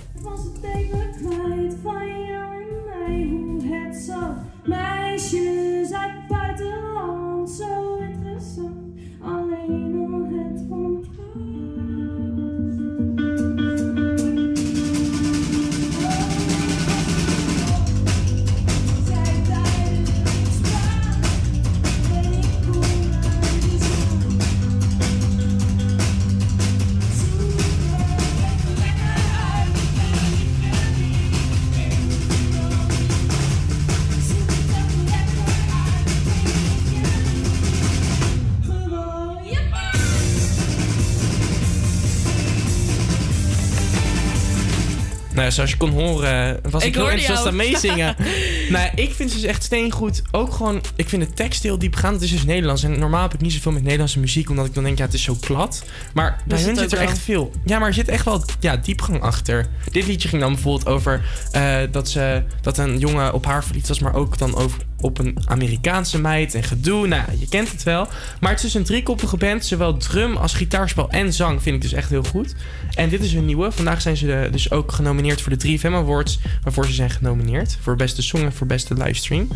[45.60, 48.16] Zoals je kon horen, was ik, Ik heel enthousiast aan meezingen.
[48.70, 50.22] nou, ik vind ze dus echt steengoed.
[50.32, 52.14] Ook gewoon, ik vind de tekst heel diepgaand.
[52.14, 52.84] Het is dus Nederlands.
[52.84, 55.14] En normaal heb ik niet zoveel met Nederlandse muziek, omdat ik dan denk, ja, het
[55.14, 55.86] is zo plat.
[56.14, 57.52] Maar bij hun zit er echt veel.
[57.66, 59.68] Ja, maar er zit echt wel ja, diepgang achter.
[59.92, 63.88] Dit liedje ging dan bijvoorbeeld over eh, dat, ze, dat een jongen op haar verliefd
[63.88, 67.08] was, maar ook dan over, op een Amerikaanse meid en gedoe.
[67.08, 68.08] Nou, je kent het wel.
[68.40, 69.66] Maar het is dus een driekoppige band.
[69.66, 72.56] Zowel drum als gitaarspel en zang vind ik dus echt heel goed.
[72.94, 73.72] En dit is hun nieuwe.
[73.72, 76.40] Vandaag zijn ze dus ook genomineerd voor de 3FM Awards.
[76.64, 77.78] Waarvoor ze zijn genomineerd.
[77.82, 79.42] Voor beste song en voor beste livestream.
[79.42, 79.50] Ik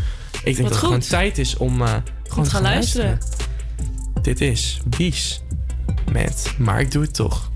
[0.44, 1.94] denk Wat dat het gewoon tijd is om eh,
[2.28, 3.18] gewoon te gaan luisteren.
[4.22, 5.42] Dit is Bies
[6.12, 7.50] met Maar ik doe het toch.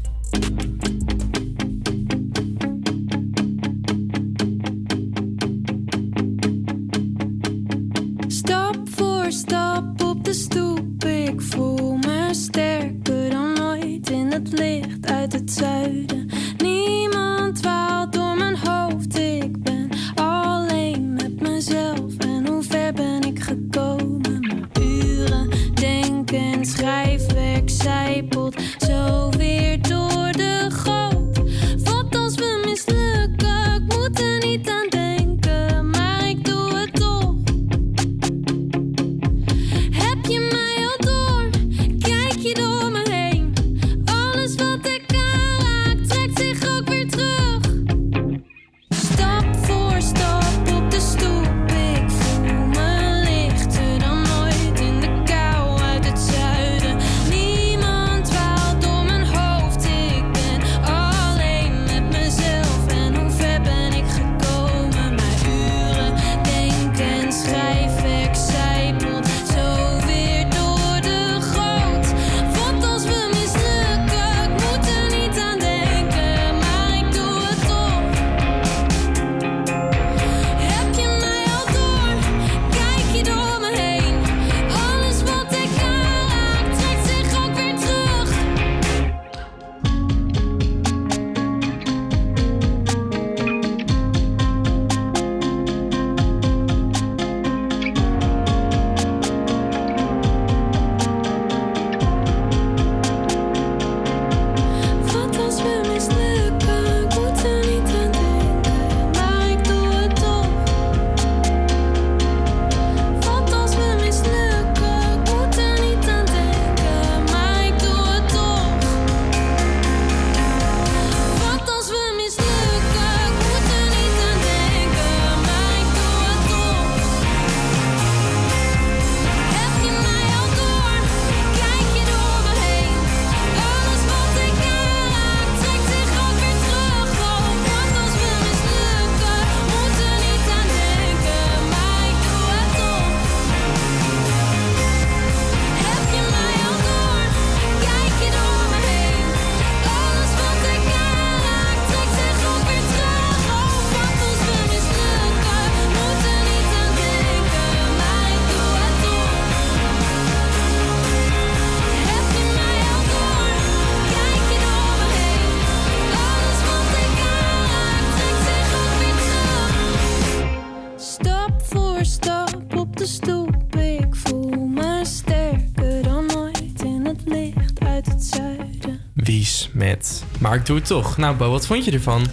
[180.48, 181.16] Maar ik doe het toch.
[181.16, 182.26] Nou, Bo, wat vond je ervan?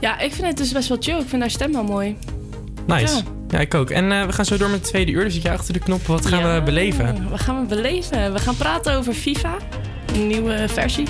[0.00, 1.18] Ja, ik vind het dus best wel chill.
[1.18, 2.16] Ik vind haar stem wel mooi.
[2.86, 3.14] Nice.
[3.14, 3.22] Ja.
[3.48, 3.90] Ja, ik ook.
[3.90, 5.24] En eh, we gaan zo door met het tweede uur.
[5.24, 6.06] Dus zit jij achter de knop.
[6.06, 7.28] Wat gaan Ja, we beleven?
[7.30, 8.32] Wat gaan we beleven?
[8.32, 9.56] We gaan praten over FIFA,
[10.14, 11.06] een nieuwe versie.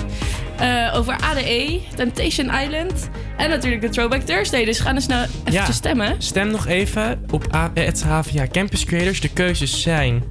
[0.57, 3.09] Eh, over ADE, Temptation Island.
[3.37, 4.65] En natuurlijk de Throwback Thursday.
[4.65, 5.71] Dus ga dus snel even Ja.
[5.71, 6.15] stemmen.
[6.17, 9.21] Stem nog even op A- het HVA Campus Creators.
[9.21, 10.23] De keuzes zijn...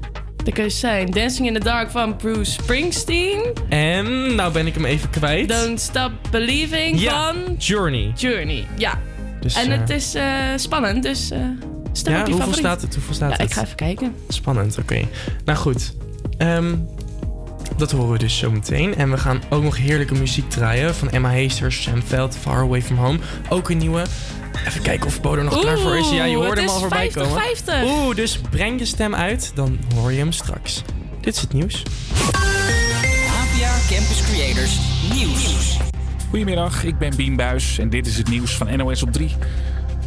[0.46, 3.52] De keuzes zijn Dancing in the Dark van Bruce Springsteen.
[3.68, 5.48] En, nou ben ik hem even kwijt.
[5.48, 8.12] Don't Stop Believing Ja, van Journey.
[8.16, 8.66] Journey.
[8.76, 8.98] Ja.
[9.40, 10.24] Dus, en eh, het is eh,
[10.56, 11.38] spannend, dus eh
[11.92, 12.56] stem Ja, op je hoeveel favoriet.
[12.56, 12.94] staat het?
[12.94, 13.46] Hoeveel staat ja, het?
[13.46, 14.14] ik ga even kijken.
[14.28, 15.02] Spannend, oké.
[15.44, 15.94] Nou goed.
[16.38, 16.74] Ehm,
[17.76, 18.94] dat horen we dus zo meteen.
[18.96, 20.94] En we gaan ook nog heerlijke muziek draaien.
[20.94, 23.18] Van Emma Heesters, Sam Veld, Far Away From Home.
[23.48, 24.02] Ook een nieuwe.
[24.66, 26.10] Even kijken of Bodo nog klaar voor is.
[26.10, 27.42] Ja, je Oeh, hoorde hem al voorbij komen.
[27.42, 27.84] 50-50.
[27.84, 29.52] Oeh, dus breng je stem uit.
[29.54, 30.82] Dan hoor je hem straks.
[31.20, 31.82] Dit is het nieuws.
[32.32, 34.78] APA Campus Creators
[35.12, 35.76] Nieuws.
[36.28, 39.36] Goedemiddag, ik ben Bien Buis en dit is het nieuws van NOS op 3.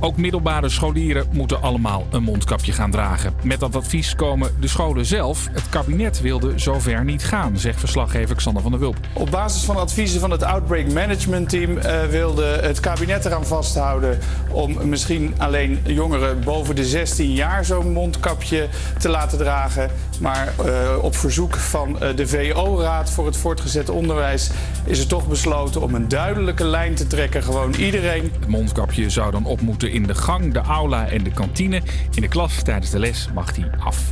[0.02, 3.34] Ook middelbare scholieren moeten allemaal een mondkapje gaan dragen.
[3.44, 5.48] Met dat advies komen de scholen zelf.
[5.52, 8.98] Het kabinet wilde zover niet gaan, zegt verslaggever Xander van der Wulp.
[9.14, 14.20] Op basis van adviezen van het Outbreak Management Team eh, wilde het kabinet eraan vasthouden
[14.52, 19.90] om misschien alleen jongeren boven de 16 jaar zo'n mondkapje te laten dragen.
[20.20, 24.50] Maar eh, op verzoek van eh, de VO-raad voor het voortgezet onderwijs
[24.86, 27.44] is er toch besloten om een duidelijke lijn te trekken.
[27.44, 31.32] Gewoon iedereen Het mondkapje zou dan op moeten in de gang, de aula en de
[31.32, 31.82] kantine.
[32.14, 34.04] In de klas tijdens de les mag die af.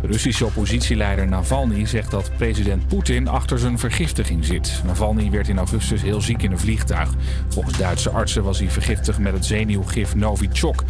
[0.00, 4.82] De Russische oppositieleider Navalny zegt dat president Poetin achter zijn vergiftiging zit.
[4.86, 7.14] Navalny werd in augustus heel ziek in een vliegtuig.
[7.48, 10.84] Volgens Duitse artsen was hij vergiftigd met het zenuwgif Novichok.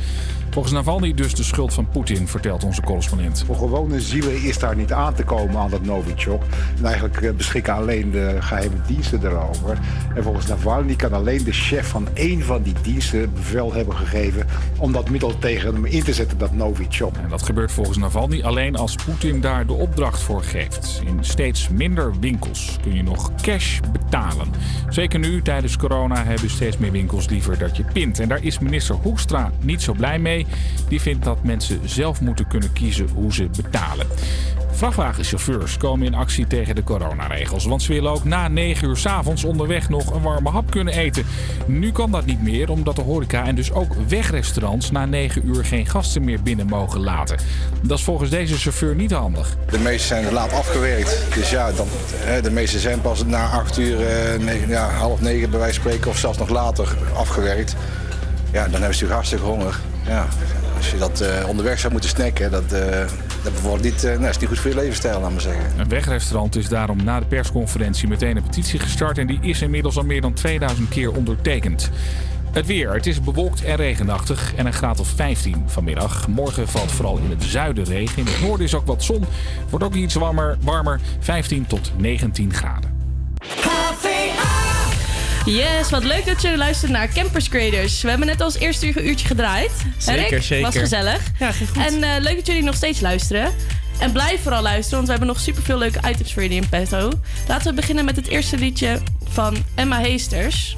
[0.53, 3.44] Volgens Navalny dus de schuld van Poetin, vertelt onze correspondent.
[3.46, 6.42] Voor gewone zielen is daar niet aan te komen aan dat Novichok.
[6.78, 9.78] En eigenlijk eh, beschikken alleen de geheime diensten erover.
[10.14, 14.46] En volgens Navalny kan alleen de chef van één van die diensten bevel hebben gegeven
[14.78, 17.16] om dat middel tegen hem in te zetten, dat Novichok.
[17.16, 21.03] En dat gebeurt volgens Navalny alleen als Poetin daar de opdracht voor geeft.
[21.07, 24.48] In steeds minder winkels kun je nog cash betalen.
[24.88, 28.20] Zeker nu, tijdens corona, hebben steeds meer winkels liever dat je pint.
[28.20, 30.41] En daar is minister Hoekstra niet zo blij mee.
[30.88, 34.07] Die vindt dat mensen zelf moeten kunnen kiezen hoe ze betalen.
[34.74, 37.64] Vrachtwagenchauffeurs komen in actie tegen de coronaregels.
[37.64, 40.95] Want ze willen ook na 9 uur 's avonds onderweg nog een warme hap kunnen
[40.95, 41.24] eten.
[41.66, 45.64] Nu kan dat niet meer, omdat de horeca en dus ook wegrestaurants na 9 uur
[45.64, 47.38] geen gasten meer binnen mogen laten.
[47.82, 49.57] Dat is volgens deze chauffeur niet handig.
[49.70, 51.26] De meesten zijn laat afgewerkt.
[51.34, 51.86] Dus ja, dan,
[52.43, 56.11] de meesten zijn pas na acht uur, eh, ja, half negen bij wijze van spreken,
[56.11, 57.76] of zelfs nog later afgewerkt.
[58.53, 59.80] Ja, dan hebben ze natuurlijk hartstikke honger.
[60.07, 60.26] Ja,
[60.76, 62.98] als je dat eh, onderweg zou moeten snacken, dat, eh,
[63.42, 65.64] dat bijvoorbeeld niet, eh, nou, is niet goed voor je levensstijl, laat maar zeggen.
[65.78, 69.96] Een wegrestaurant is daarom na de persconferentie meteen een petitie gestart en die is inmiddels
[69.96, 71.90] al meer dan 2000 keer ondertekend.
[72.53, 72.92] Het weer.
[72.92, 76.28] Het is bewolkt en regenachtig en een graad of 15 vanmiddag.
[76.28, 78.18] Morgen valt vooral in het zuiden regen.
[78.18, 79.24] In het noorden is ook wat zon.
[79.70, 82.90] Wordt ook iets warmer, warmer 15 tot 19 graden.
[85.45, 88.03] Yes, wat leuk dat je luistert naar Campus Creators.
[88.03, 89.70] We hebben net als eerste uur- uurtje gedraaid.
[89.99, 90.43] Zeker, Rick?
[90.43, 90.64] zeker.
[90.64, 91.20] Was gezellig.
[91.38, 91.78] Ja, ging goed.
[91.86, 93.53] En eh, leuk dat jullie nog steeds luisteren.
[93.99, 97.11] En blijf vooral luisteren, want we hebben nog superveel leuke items voor jullie in petto.
[97.49, 100.76] Laten we beginnen met het eerste liedje van Emma Heesters.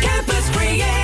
[0.00, 1.01] Campus Creators,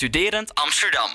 [0.00, 1.10] Studerend Amsterdam.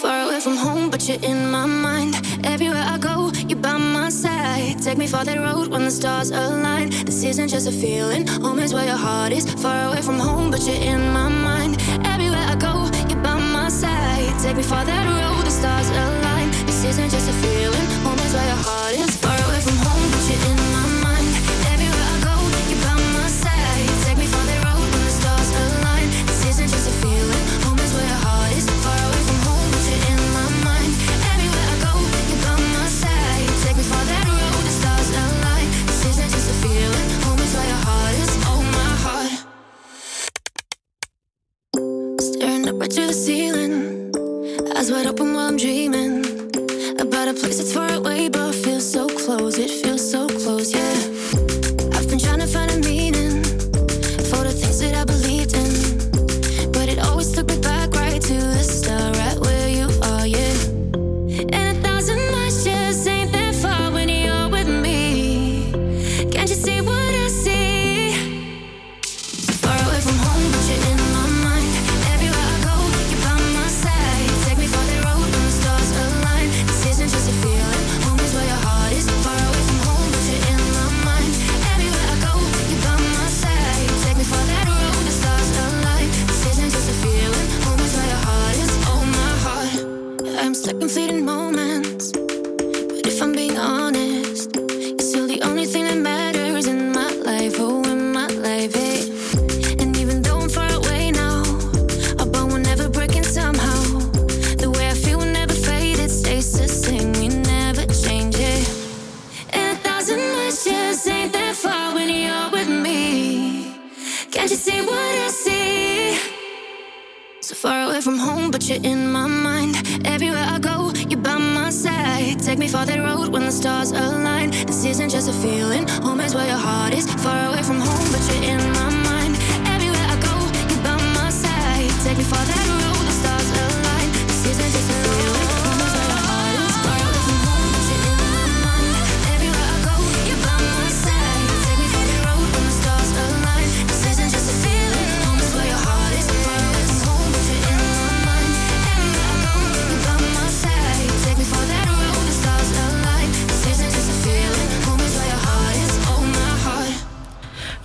[0.00, 2.14] Far away from home, but you're in my mind.
[2.44, 4.80] Everywhere I go, you're by my side.
[4.80, 6.90] Take me for that road when the stars align.
[6.90, 9.52] This isn't just a feeling, home is where your heart is.
[9.54, 11.82] Far away from home, but you're in my mind.
[12.06, 14.32] Everywhere I go, you're by my side.
[14.40, 16.52] Take me for that road, the stars align.
[16.66, 19.37] This isn't just a feeling, home is where your heart is.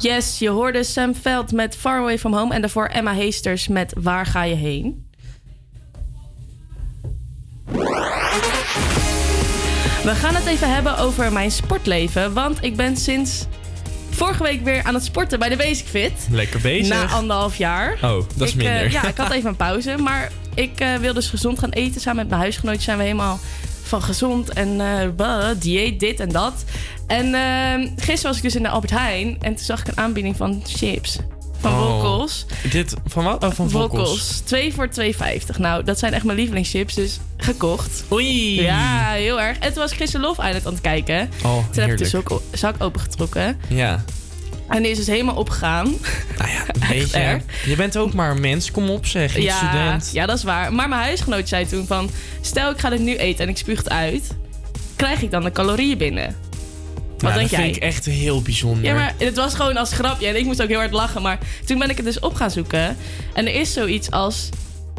[0.03, 2.53] Yes, je hoorde Sam Veld met Far Away From Home...
[2.53, 5.07] en daarvoor Emma Heesters met Waar ga je heen?
[10.03, 12.33] We gaan het even hebben over mijn sportleven...
[12.33, 13.45] want ik ben sinds
[14.09, 16.27] vorige week weer aan het sporten bij de Basic Fit.
[16.31, 16.87] Lekker bezig.
[16.87, 17.93] Na anderhalf jaar.
[17.93, 18.91] Oh, dat is Ik, eh, minder.
[18.91, 19.97] ja, ik had even een pauze.
[19.97, 22.01] Maar ik eh, wil dus gezond gaan eten.
[22.01, 23.39] Samen met mijn huisgenootjes zijn we helemaal
[23.83, 24.77] van gezond en
[25.15, 26.63] bah, dieet, dit en dat.
[27.07, 29.37] En eh, gisteren was ik dus in de Albert Heijn.
[29.41, 31.17] En toen zag ik een aanbieding van chips.
[31.59, 31.87] Van Oh.
[31.91, 32.45] Wokkels.
[32.71, 33.43] Dit, van wat?
[33.43, 34.41] Oh, van Wokkels.
[34.45, 35.57] Twee voor 2,50.
[35.57, 36.93] Nou, dat zijn echt mijn lievelingschips.
[36.93, 38.03] Dus gekocht.
[38.11, 38.61] Oei.
[38.61, 39.57] Ja, heel erg.
[39.59, 41.29] En toen was ik gisteren Love Island aan het kijken.
[41.43, 41.97] Oh, toen heb ik heerlijk.
[41.99, 43.59] dus ook zak opengetrokken.
[43.67, 44.03] Ja.
[44.67, 45.93] En die is dus helemaal opgegaan.
[46.89, 47.43] Weet je, erg.
[47.65, 48.71] je bent ook maar een mens.
[48.71, 50.09] Kom op zeg, ja, student.
[50.13, 50.73] Ja, dat is waar.
[50.73, 52.09] Maar mijn huisgenoot zei toen van...
[52.41, 54.27] Stel, ik ga dit nu eten en ik spuug het uit.
[54.95, 56.35] Krijg ik dan de calorieën binnen?
[57.23, 57.63] Wat denk dat jij?
[57.63, 58.83] vind ik echt heel bijzonder.
[58.85, 60.27] Ja, maar het was gewoon als grapje.
[60.27, 61.21] En ik moest ook heel hard lachen.
[61.21, 62.97] Maar toen ben ik het dus op gaan zoeken.
[63.33, 64.49] En er is zoiets als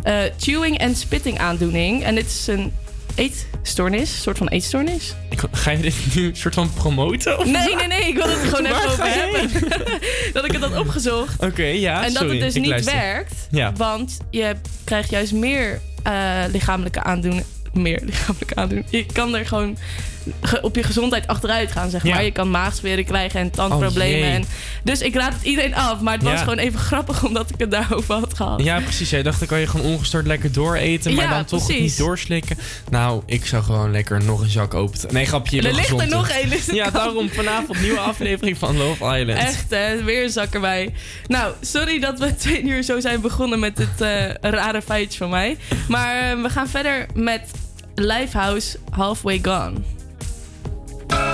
[0.03, 2.05] eh, chewing en spitting aandoening.
[2.05, 2.73] En dit is een
[3.15, 4.01] eetstoornis.
[4.11, 5.15] Een soort van eetstoornis.
[5.31, 7.39] Ik- Ga je dit nu een soort van promoten?
[7.39, 8.09] of Nee, nee, nee.
[8.09, 9.51] Ik wil het er gewoon even over hebben.
[10.35, 11.43] dat ik het had opgezocht.
[11.43, 12.95] Oké, ja, en dat sorry, het dus niet luister.
[12.95, 13.35] werkt.
[13.51, 13.73] Ja.
[13.77, 16.13] Want je krijgt juist meer eh,
[16.53, 17.47] lichamelijke aandoeningen.
[17.73, 18.91] Meer lichamelijke aandoeningen.
[18.99, 19.77] Je kan er gewoon
[20.63, 22.25] op je gezondheid achteruit gaan, zeg maar.
[22.25, 24.29] Je kan maagzweren krijgen en tandproblemen.
[24.29, 24.45] Oh, en,
[24.83, 26.01] dus ik raad het iedereen af.
[26.01, 28.63] Maar het was gewoon even grappig omdat ik het daarover had gehad.
[28.63, 29.11] Ja, precies.
[29.11, 32.59] Jij dacht, dan kan je gewoon ongestoord lekker dooreten, maar dan toch niet doorslikken.
[32.91, 34.99] Nou, ik zou gewoon lekker nog een zak open...
[35.11, 35.63] Nee, grapje.
[35.63, 36.51] Er ligt er nog één.
[36.51, 39.39] Dus ja, daarom vanavond nieuwe aflevering van Love Island.
[39.39, 40.03] Echt, hè?
[40.03, 40.95] Weer een zak erbij.
[41.27, 45.31] Nou, sorry dat we twee uur zo zijn begonnen met dit eh, rare feitje van
[45.31, 45.57] mij.
[45.89, 47.51] Maar eh, we gaan verder met
[47.95, 49.75] Lifehouse Halfway Gone.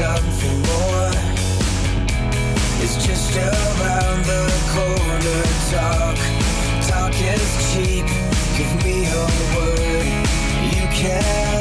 [0.00, 1.12] something more.
[2.82, 4.44] It's just around the
[4.74, 6.16] corner Talk,
[6.88, 8.06] talk is cheap.
[8.56, 9.24] Give me a
[9.54, 10.06] word.
[10.74, 11.59] You can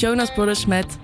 [0.00, 0.98] Jonas Brothers met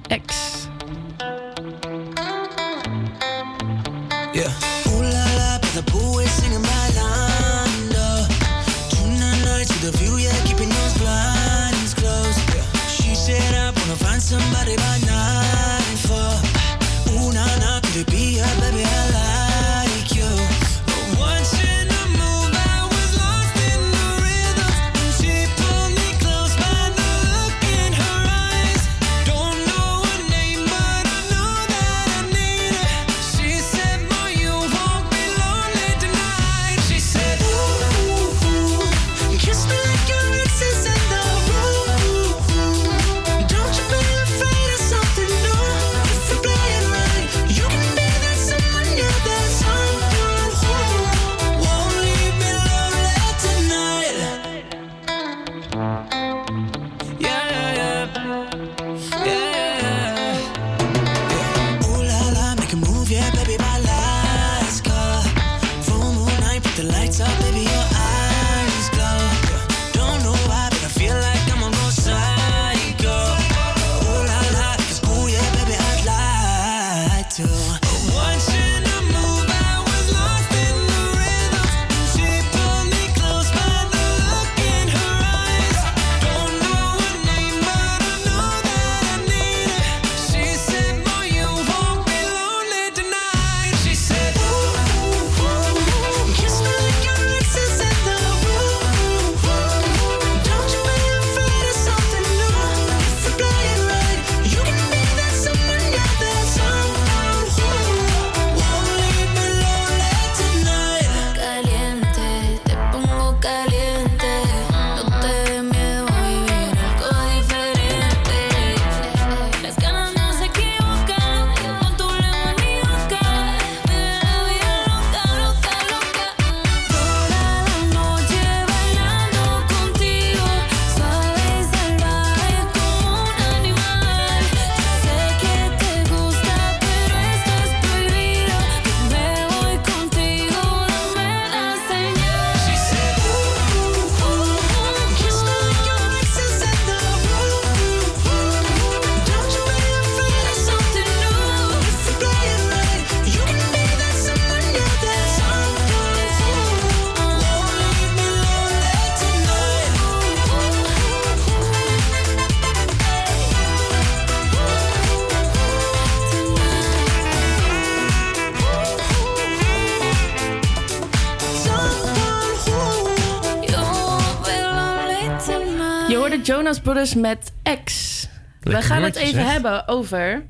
[176.67, 177.53] Jonas Brothers met
[177.85, 178.27] X.
[178.61, 179.51] We gaan het even zeg.
[179.53, 180.43] hebben over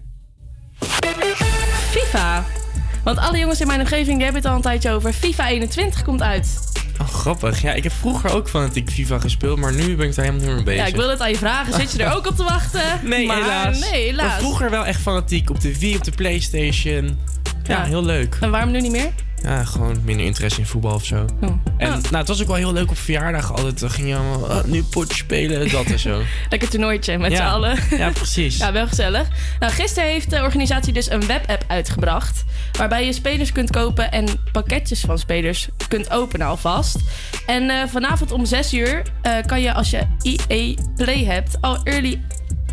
[1.90, 2.44] FIFA.
[3.04, 5.12] Want alle jongens in mijn omgeving die hebben het al een tijdje over.
[5.12, 6.58] FIFA 21 komt uit.
[7.00, 7.62] Oh, grappig.
[7.62, 10.46] Ja, ik heb vroeger ook fanatiek FIFA gespeeld, maar nu ben ik daar helemaal niet
[10.46, 10.80] meer mee bezig.
[10.80, 11.72] Ja, ik wil het aan je vragen.
[11.74, 12.82] Zit je er ook op te wachten?
[13.02, 13.78] Nee, maar, helaas.
[13.78, 14.38] Nee, Maar helaas.
[14.38, 15.50] vroeger wel echt fanatiek.
[15.50, 17.18] Op de Wii, op de Playstation.
[17.62, 17.84] Ja, Ja.
[17.84, 18.36] heel leuk.
[18.40, 19.10] En waarom nu niet meer?
[19.46, 21.24] Ja, gewoon minder interesse in voetbal of zo.
[21.78, 23.80] En nou, het was ook wel heel leuk op verjaardag altijd.
[23.80, 26.20] Dan ging je allemaal, ah, nu potje spelen, dat en zo.
[26.50, 27.36] Lekker toernooitje met Ja.
[27.36, 27.78] z'n allen.
[27.90, 28.56] Ja, precies.
[28.66, 29.26] Ja, wel gezellig.
[29.60, 32.44] Nou, gisteren heeft de organisatie dus een webapp uitgebracht.
[32.72, 36.96] Waarbij je spelers kunt kopen en pakketjes van spelers kunt openen alvast.
[37.46, 41.78] En eh, vanavond om 6 uur eh, kan je als je EA Play hebt al
[41.84, 42.20] early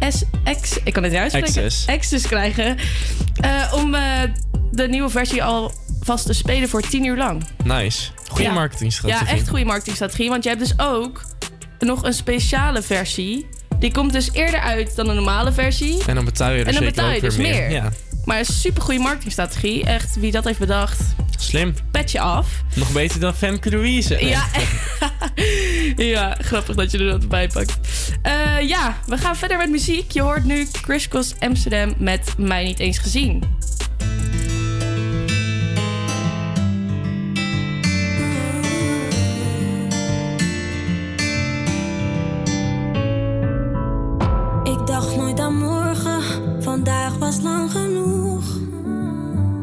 [0.09, 1.87] SX, ik kan het niet uitspreken, Access.
[1.87, 2.77] access krijgen.
[3.41, 3.95] eh, om
[4.71, 7.43] de nieuwe versie alvast te spelen voor 10 uur lang.
[7.63, 8.09] Nice.
[8.29, 8.53] Goeie Ja.
[8.53, 9.25] marketingstrategie.
[9.27, 10.29] Ja, echt goede marketingstrategie.
[10.29, 11.21] Want je hebt dus ook
[11.79, 13.47] nog een speciale versie.
[13.79, 16.03] Die komt dus eerder uit dan de normale versie.
[16.07, 17.71] En dan betaal je er En dan betaal je dus meer.
[17.71, 17.89] Ja,
[18.25, 19.83] Maar een super goede marketingstrategie.
[19.85, 20.99] Echt, wie dat heeft bedacht,
[21.37, 21.73] slim.
[21.91, 22.47] petje af.
[22.75, 24.25] Nog beter dan Femke Louise.
[24.25, 24.43] Ja,
[25.95, 27.77] ja, grappig dat je er dat bij pakt.
[28.21, 28.33] Eh,
[28.67, 30.11] ja, we gaan verder met muziek.
[30.11, 33.43] Je hoort nu Chris Cross Amsterdam met Mij Niet Eens Gezien.
[47.33, 48.43] Was lang genoeg.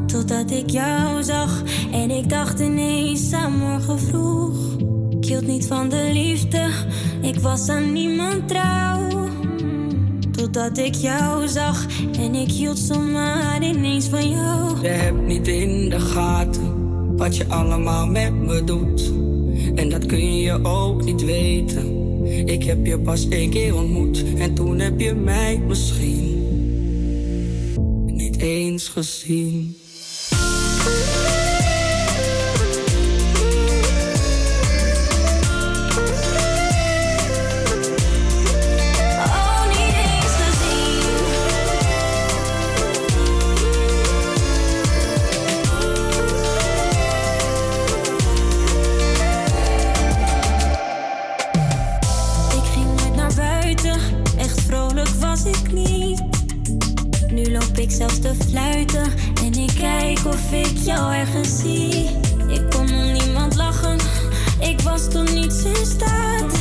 [0.07, 4.57] Totdat ik jou zag en ik dacht ineens aan morgen vroeg.
[5.11, 6.69] Ik hield niet van de liefde,
[7.23, 9.29] ik was aan niemand trouw.
[10.31, 11.87] Totdat ik jou zag
[12.19, 14.81] en ik hield zomaar ineens van jou.
[14.83, 19.13] Je hebt niet in de gaten wat je allemaal met me doet.
[19.75, 21.99] En dat kun je ook niet weten.
[22.47, 26.40] Ik heb je pas één keer ontmoet en toen heb je mij misschien
[28.41, 29.80] eens gezien.
[58.37, 59.13] Te fluiten
[59.45, 62.09] en ik kijk of ik jou ergens zie.
[62.49, 63.99] Ik kon om niemand lachen,
[64.61, 66.59] ik was tot niets in staat.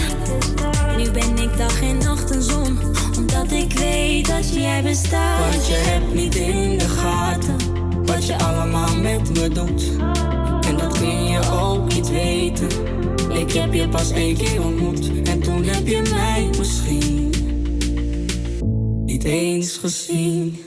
[0.98, 2.80] Nu ben ik dag en nacht een zon,
[3.18, 5.52] omdat ik weet dat jij bestaat.
[5.52, 7.56] Want je hebt niet in de gaten
[8.06, 9.84] wat je allemaal met me doet.
[10.68, 12.70] En dat kun je ook niet weten.
[13.30, 17.30] Ik heb je pas één keer ontmoet en toen heb je mij misschien
[19.06, 20.58] niet eens gezien.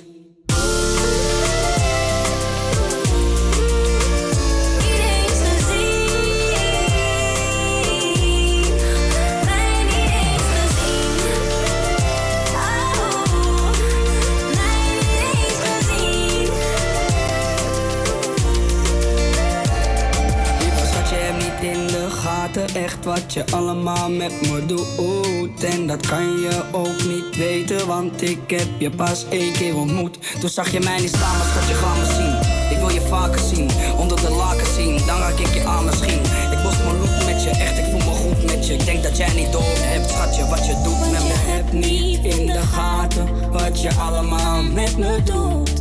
[23.35, 25.65] Wat je allemaal met me doet.
[25.65, 30.19] En dat kan je ook niet weten, want ik heb je pas één keer ontmoet.
[30.41, 32.53] Toen zag je mij niet staan, maar schat, je gaat me zien.
[32.71, 36.21] Ik wil je vaker zien, onder de laken zien, dan raak ik je aan misschien.
[36.53, 38.73] Ik bost mijn loop met je, echt, ik voel me goed met je.
[38.73, 41.29] Ik denk dat jij niet door hebt, schatje, wat je doet met me.
[41.29, 45.73] Je hebt niet in de gaten wat je allemaal met me doet.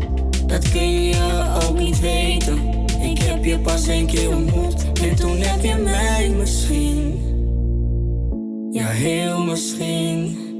[0.49, 2.85] Dat kun je ook niet weten.
[3.01, 7.30] Ik heb je pas één keer ontmoet en toen heb je mij misschien.
[8.71, 10.50] Ja, heel misschien.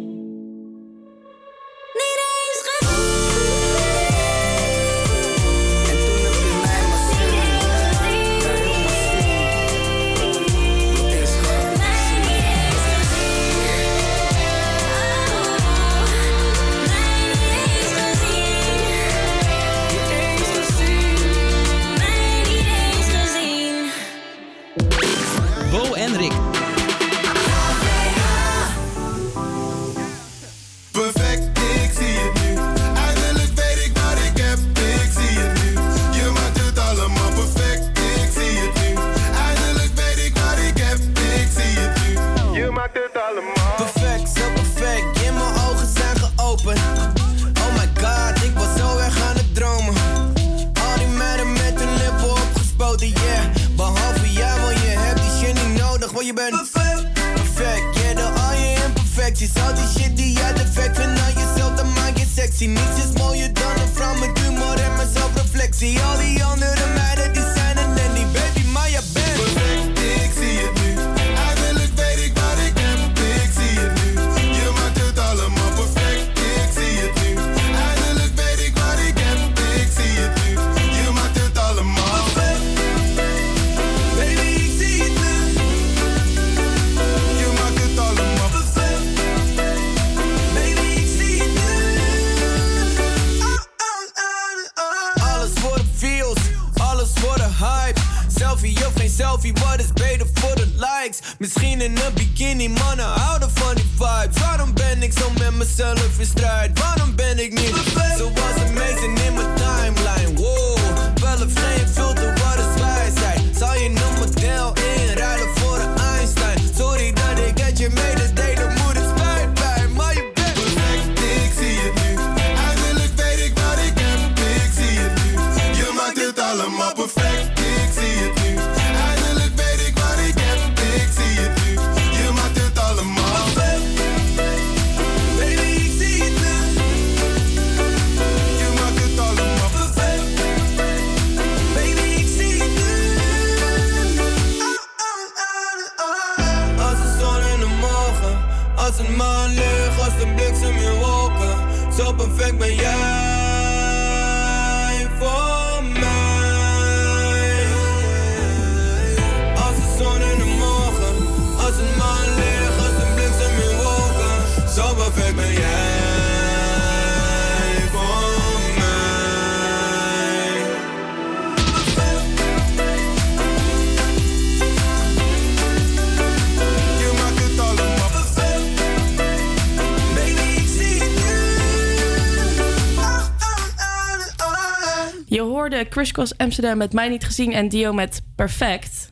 [185.81, 189.09] Hoorde Chris Cross Amsterdam met Mij Niet Gezien en Dio met Perfect.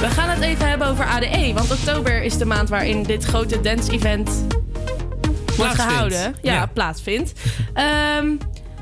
[0.00, 3.60] We gaan het even hebben over ADE, want oktober is de maand waarin dit grote
[3.60, 5.82] dance-event wordt Plaatsvindt.
[5.82, 6.34] gehouden.
[6.42, 6.66] Ja, Ja.
[6.66, 7.32] plaatsvindt.
[7.74, 8.26] Ehm,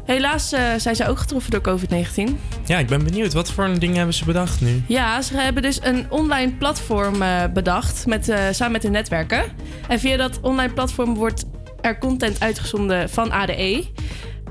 [0.05, 2.39] helaas eh, zijn zij ook getroffen door COVID-19.
[2.65, 3.33] Ja, ik ben benieuwd.
[3.33, 4.83] Wat voor dingen hebben ze bedacht nu?
[4.89, 9.45] Ja, ze hebben dus een online platform eh, bedacht met, eh, samen met de netwerken.
[9.89, 11.45] En via dat online platform wordt
[11.81, 13.85] er content uitgezonden van ADE.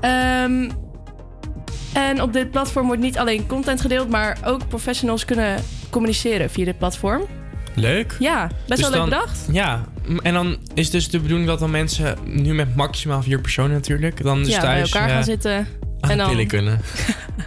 [0.00, 0.70] Ehm,
[1.94, 5.56] en op dit platform wordt niet alleen content gedeeld, maar ook professionals kunnen
[5.90, 7.22] communiceren via dit platform.
[7.74, 8.16] Leuk.
[8.18, 9.38] Ja, best Dus wel leuk dan- bedacht.
[9.52, 9.84] Ja,
[10.22, 14.22] en dan is dus de bedoeling dat dan mensen, nu met maximaal vier personen natuurlijk,
[14.22, 15.66] dan dus ja, bij thuis elkaar eh, gaan zitten.
[16.00, 16.46] aan en dan...
[16.46, 16.80] kunnen.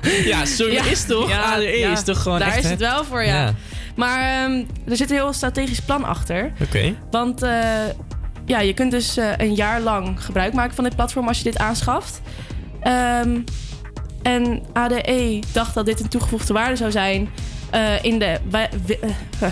[0.25, 1.29] ja, sorry, Ja, is toch?
[1.29, 1.91] ja, ADE ja.
[1.91, 3.53] is toch gewoon Daar echt, is het wel voor, ja.
[3.95, 6.51] Maar ehm, er zit een heel strategisch plan achter.
[6.61, 6.95] Oké.
[7.11, 7.51] Want eh,
[8.45, 11.43] ja, je kunt dus eh, een jaar lang gebruik maken van dit platform als je
[11.43, 12.21] dit aanschaft.
[12.81, 13.39] Ehm,
[14.21, 17.29] en ADE dacht dat dit een toegevoegde waarde zou zijn
[17.69, 19.47] eh, in de eh,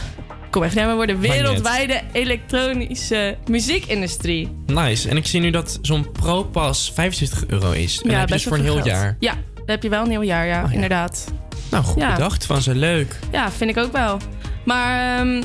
[0.49, 1.47] kom even naar mijn woorden, Maakt niet uit.
[1.47, 4.49] wereldwijde elektronische muziekindustrie.
[4.65, 5.09] Nice.
[5.09, 8.01] En ik zie nu dat zo'n pro-pas 75 euro is.
[8.01, 8.85] En dan heb je dus voor een heel geld.
[8.85, 9.15] jaar.
[9.19, 11.31] Ja, dan heb je wel een heel jaar, ja, inderdaad.
[11.71, 12.13] Nou, goed Ja.
[12.13, 12.75] bedacht van ze.
[12.75, 13.19] Leuk.
[13.31, 14.17] Ja, vind ik ook wel.
[14.65, 15.43] Maar ehm,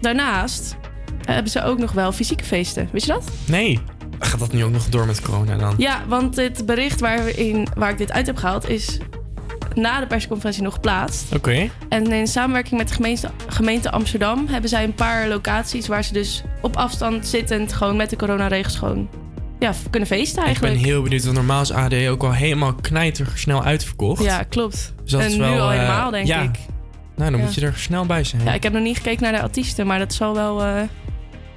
[0.00, 0.76] daarnaast
[1.24, 2.88] hebben ze ook nog wel fysieke feesten.
[2.92, 3.24] Wist je dat?
[3.46, 3.78] Nee.
[4.22, 5.74] Gaat dat nu ook nog door met corona dan?
[5.78, 8.98] Ja, want het bericht waarin, waar ik dit uit heb gehaald is
[9.74, 11.34] na de persconferentie nog geplaatst.
[11.34, 11.68] Oké.
[11.88, 16.12] En in samenwerking met de gemeente, gemeente Amsterdam hebben zij een paar locaties waar ze
[16.12, 19.08] dus op afstand zittend gewoon met de coronaregels gewoon
[19.58, 20.74] ja, kunnen feesten Ik eigenlijk.
[20.74, 24.22] ben heel benieuwd, want normaal is AD ook al helemaal knijter snel uitverkocht.
[24.24, 24.94] Ja, klopt.
[25.02, 26.40] Dus dat en is nu al eh, helemaal, denk ja.
[26.40, 26.58] ik.
[27.16, 27.46] Nou, dan Ja.
[27.46, 28.44] moet je er snel bij zijn.
[28.44, 30.82] Ja, ik heb nog niet gekeken naar de artiesten, maar dat zal wel eh,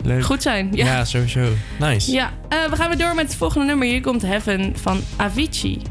[0.04, 0.24] Leuk.
[0.24, 0.70] goed zijn.
[0.72, 1.48] Ja, Ja, sowieso.
[1.80, 2.12] Nice.
[2.12, 3.88] Ja, eh, we gaan weer door met het volgende nummer.
[3.88, 5.82] Hier komt Heaven van Avicii.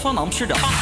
[0.00, 0.79] Van Amsterdam.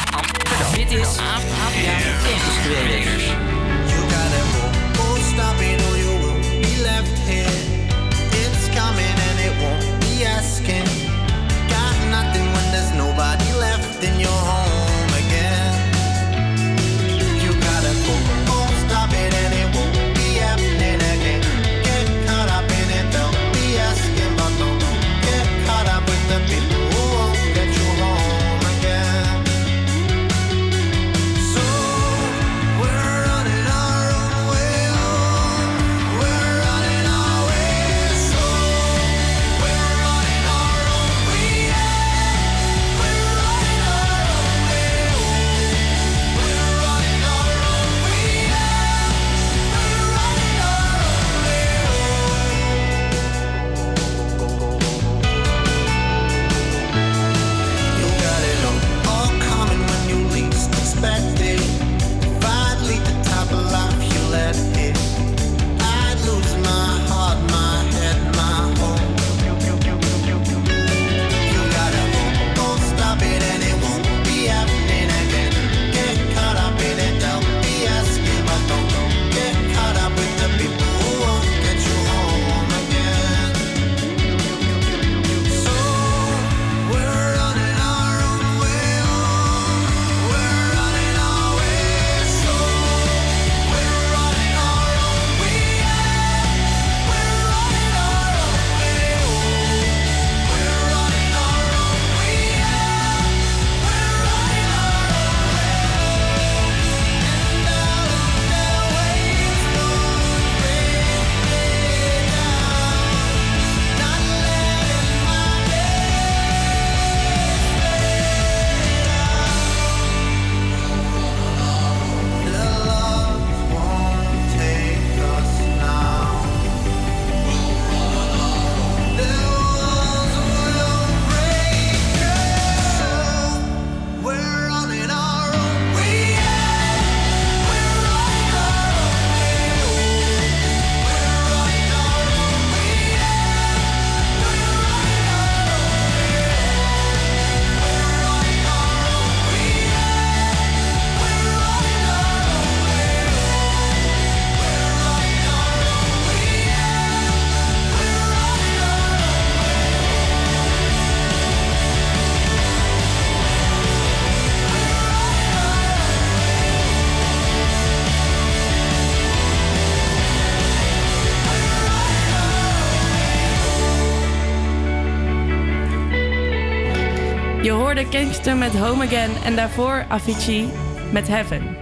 [177.99, 180.69] Hoorde Kingston met Home Again en daarvoor Avicii
[181.11, 181.77] met Heaven.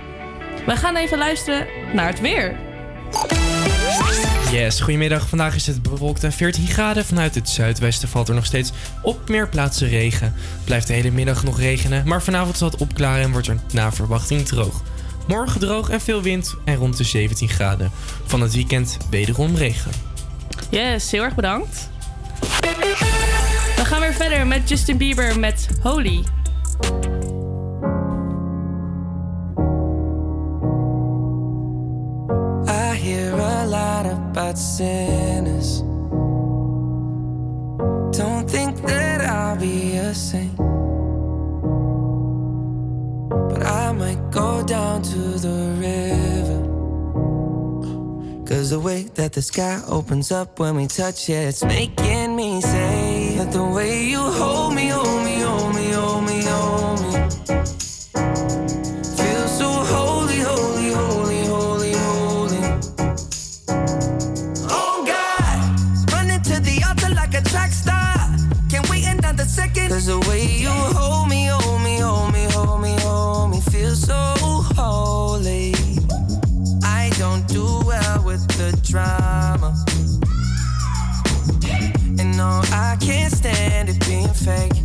[0.65, 2.55] We gaan even luisteren naar het weer.
[4.51, 5.27] Yes, goedemiddag.
[5.27, 7.05] Vandaag is het bewolkt en 14 graden.
[7.05, 8.71] Vanuit het zuidwesten valt er nog steeds
[9.01, 10.33] op meer plaatsen regen.
[10.63, 13.91] Blijft de hele middag nog regenen, maar vanavond zal het opklaren en wordt er na
[13.91, 14.81] verwachting droog.
[15.27, 17.91] Morgen droog en veel wind en rond de 17 graden.
[18.25, 19.91] Van het weekend wederom regen.
[20.69, 21.89] Yes, heel erg bedankt.
[23.77, 25.56] We gaan weer verder met Justin Bieber met
[25.87, 26.25] Holy.
[32.67, 35.79] I hear a lot about sinners.
[38.19, 40.57] Don't think that I'll be a saint.
[43.49, 46.61] But I might go down to the river.
[48.45, 52.06] Cause the way that the sky opens up when we touch it, it's making
[84.45, 84.77] fake.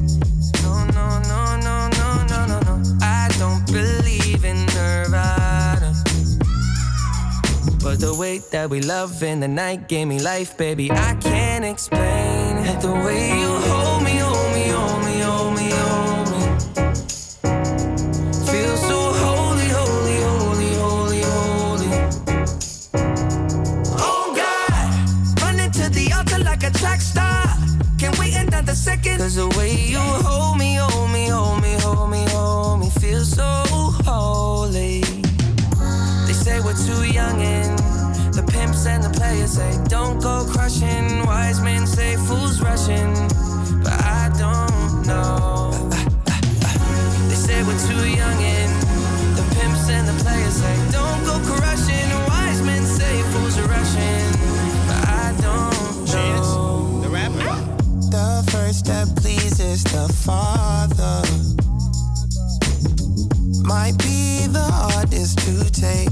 [0.63, 2.99] No, no, no, no, no, no, no, no.
[3.03, 5.93] I don't believe in Nirvana.
[7.83, 10.91] But the way that we love in the night gave me life, baby.
[10.91, 12.63] I can't explain.
[12.81, 13.92] The way you hold
[39.53, 41.27] say don't go crushing.
[41.27, 43.13] Wise men say fools rushing,
[43.85, 45.71] but I don't know.
[47.29, 48.73] They say we're too young and
[49.37, 52.09] the pimps and the players say don't go crushing.
[52.29, 54.27] Wise men say fools are rushing,
[54.89, 57.01] but I don't know.
[57.03, 57.53] The rapper.
[58.17, 61.21] The first step pleases the Father.
[63.69, 66.12] Might be the hardest to take.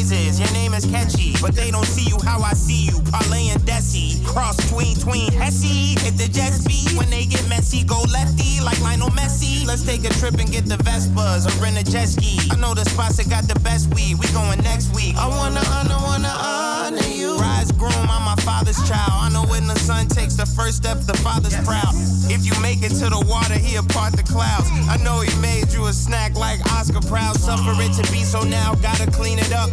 [0.00, 1.34] sing your name is catchy.
[1.40, 4.24] But they don't see you how I see you, Parlay and Desi.
[4.24, 6.00] Cross tween, tween, Hesse.
[6.00, 9.66] Hit the jet speed, when they get messy, go lefty, like Lionel Messi.
[9.66, 12.38] Let's take a trip and get the Vespas or rent a jet ski.
[12.50, 15.16] I know the spots that got the best weed, we going next week.
[15.16, 17.36] I wanna honor, wanna honor you.
[17.36, 19.12] Rise groom, I'm my father's child.
[19.12, 21.92] I know when the son takes the first step, the father's proud.
[22.32, 24.68] If you make it to the water, he'll part the clouds.
[24.88, 27.36] I know he made you a snack like Oscar Proud.
[27.36, 29.70] Suffer it to be so now, gotta clean it up.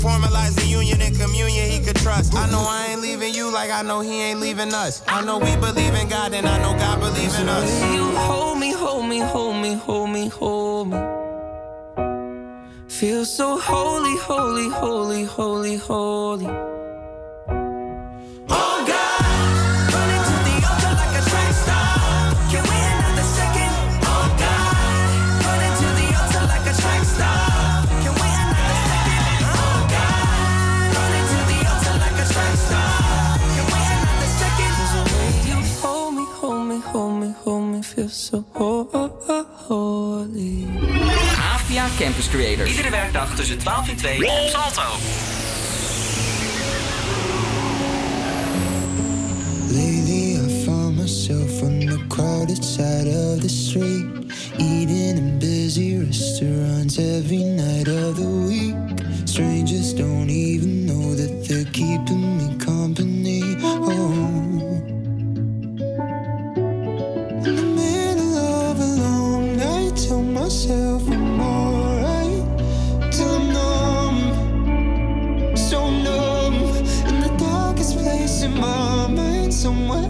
[0.00, 2.34] Formalize the union and communion he could trust.
[2.34, 5.02] I know I ain't leaving you like I know he ain't leaving us.
[5.06, 7.70] I know we believe in God and I know God believes in us.
[7.94, 10.98] You hold me, hold me, hold me, hold me, hold me.
[12.88, 16.79] Feel so holy, holy, holy, holy, holy.
[38.00, 40.64] Feel so holy.
[41.52, 42.70] AVA Campus Creators.
[42.70, 44.82] Iedere werkdag tussen 12 en 2 op Salto.
[49.68, 54.06] Lately, I found myself on the crowded side of the street,
[54.58, 58.74] eating in busy restaurants every night of the week.
[59.24, 63.56] Strangers don't even know that they're keeping me company.
[63.62, 64.39] Oh.
[70.50, 72.42] Myself I'm alright.
[73.02, 73.10] Eh?
[73.12, 76.54] Till I'm numb, so numb.
[77.06, 80.08] In the darkest place in my mind, somewhere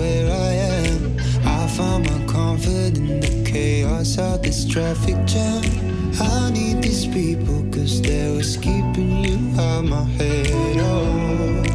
[0.00, 0.52] where I
[0.86, 1.18] am.
[1.44, 5.62] I find my comfort in the chaos of this traffic jam.
[6.18, 10.76] I need these people cause they're what's keeping you out my head.
[10.80, 11.69] Oh.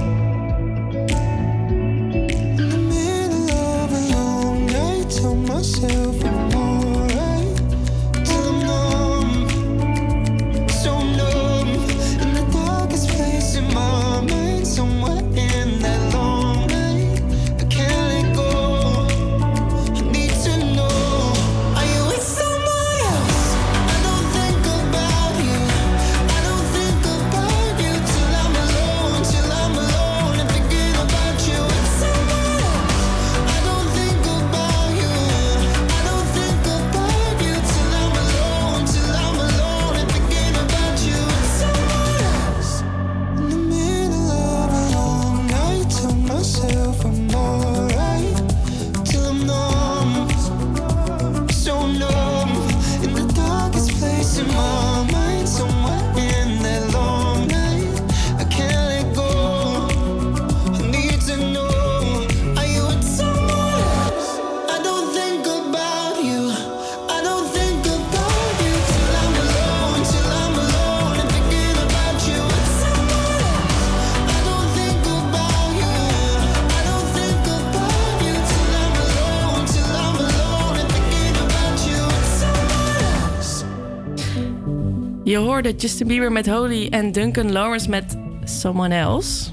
[85.55, 89.49] Hoorde Justin Bieber met Holy en Duncan Lawrence met Someone Else.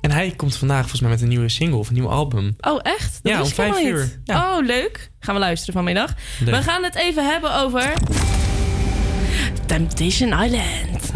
[0.00, 2.56] En hij komt vandaag volgens mij met een nieuwe single of een nieuw album.
[2.60, 3.18] Oh, echt?
[3.22, 4.20] Dat Ja, om vijf uur.
[4.24, 4.56] Ja.
[4.56, 5.10] Oh, leuk.
[5.18, 6.14] Gaan we luisteren vanmiddag.
[6.40, 6.54] Leuk.
[6.54, 7.92] We gaan het even hebben over...
[9.66, 11.12] Temptation Island.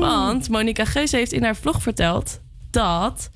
[0.00, 2.40] Want Monica Geus heeft in haar vlog verteld
[2.70, 3.30] dat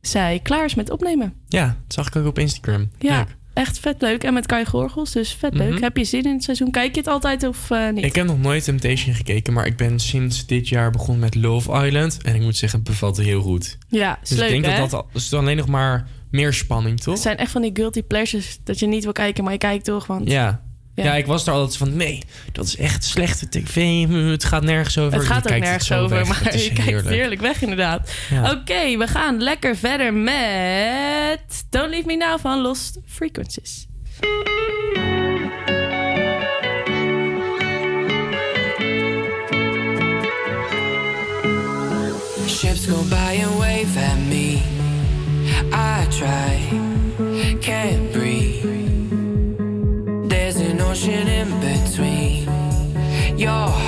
[0.00, 1.34] zij klaar is met opnemen.
[1.48, 2.90] Ja, dat zag ik ook op Instagram.
[2.98, 3.36] Ja, Leuk.
[3.52, 4.24] Echt vet leuk.
[4.24, 5.72] En met Kai Gorgels, dus vet leuk.
[5.72, 5.82] Mhm.
[5.82, 6.70] Heb je zin in het seizoen?
[6.70, 8.04] Kijk je het altijd of eh, niet?
[8.04, 11.86] Ik heb nog nooit Temptation gekeken, maar ik ben sinds dit jaar begonnen met Love
[11.86, 12.18] Island.
[12.22, 13.78] En ik moet zeggen, het bevalt heel goed.
[13.88, 14.80] Ja, Dus leuk, ik denk hè?
[14.80, 17.14] dat dat al, alleen nog maar meer spanning, toch?
[17.14, 19.84] Het zijn echt van die guilty pleasures dat je niet wil kijken, maar je kijkt
[19.84, 20.06] toch.
[20.06, 20.62] Want Ja.
[20.94, 21.04] Ja.
[21.04, 21.14] ja.
[21.14, 24.06] ik was er altijd van, nee, dat is echt slechte tv.
[24.30, 25.18] Het gaat nergens over.
[25.18, 26.28] Het gaat Je ook nergens over, weg.
[26.28, 27.08] maar Het is je kijkt heerlijk.
[27.08, 28.12] heerlijk weg inderdaad.
[28.30, 28.50] Ja.
[28.50, 33.86] Oké, we gaan lekker verder met Don't Leave Me Now van Lost Frequencies.
[42.46, 44.62] Ships go by and wave at me.
[45.72, 46.61] I try,
[50.92, 52.44] motion in between.
[53.38, 53.81] Your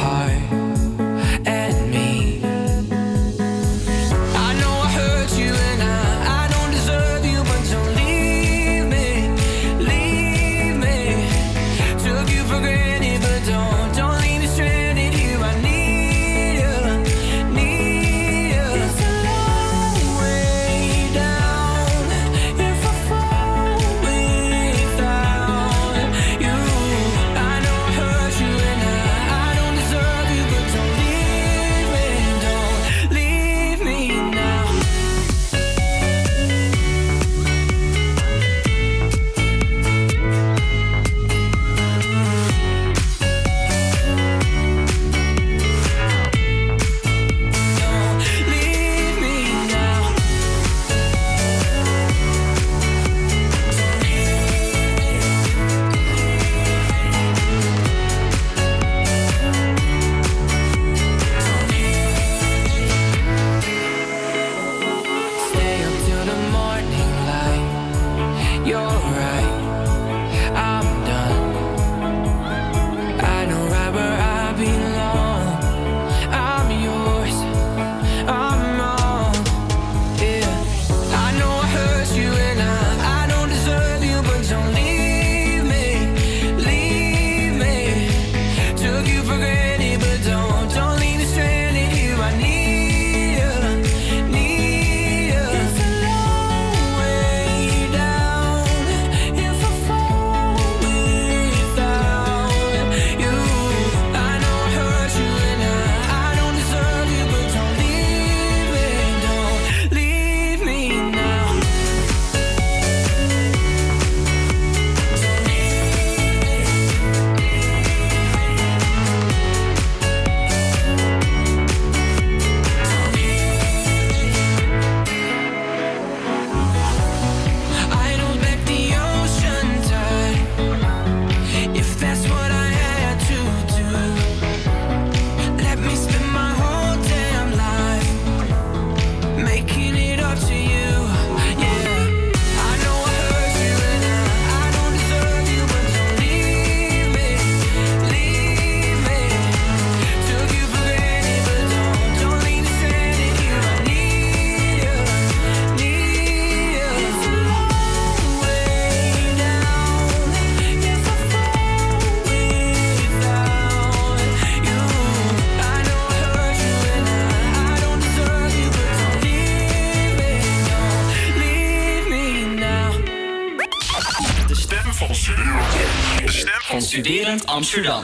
[177.55, 178.04] Studerend Amsterdam.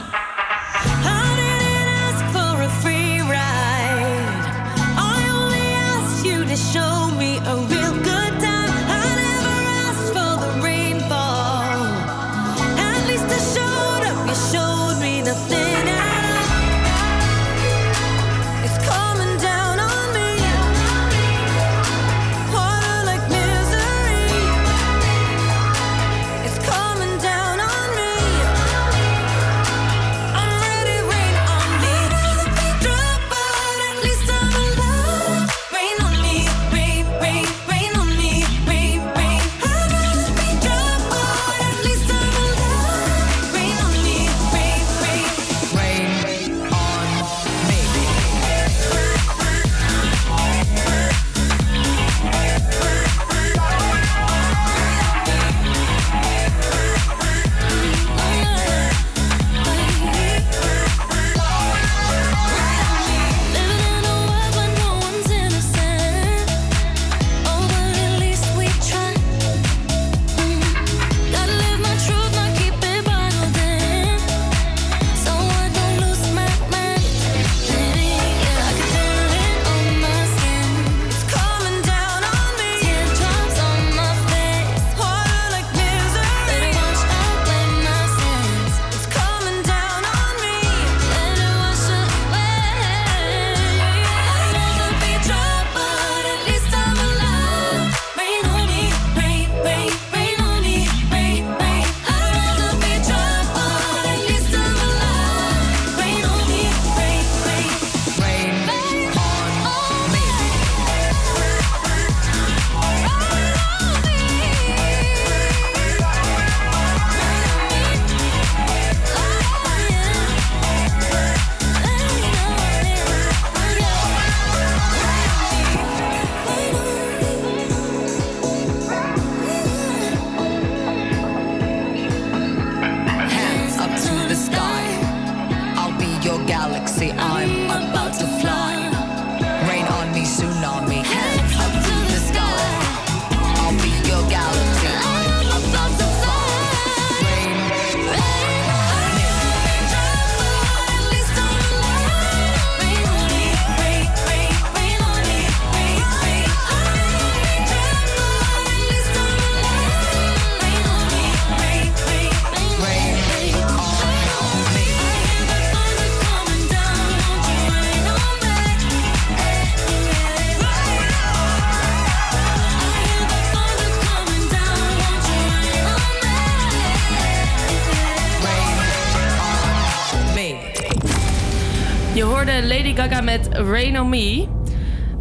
[183.69, 184.47] Rain on Me.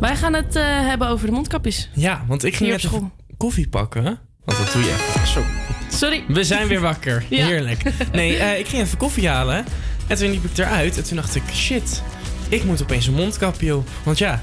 [0.00, 1.90] Wij gaan het eh, hebben over de mondkapjes.
[1.94, 2.88] Ja, want ik ging net
[3.36, 4.02] koffie pakken.
[4.44, 5.26] Want dat doe je even.
[5.26, 5.42] Zo.
[5.88, 6.24] Sorry.
[6.28, 7.24] We zijn weer wakker.
[7.28, 7.46] Ja.
[7.46, 7.82] Heerlijk.
[8.12, 9.64] Nee, eh, ik ging even koffie halen.
[10.06, 10.96] En toen liep ik eruit.
[10.96, 12.02] En toen dacht ik, shit.
[12.48, 13.88] Ik moet opeens een mondkapje op.
[14.02, 14.42] Want ja,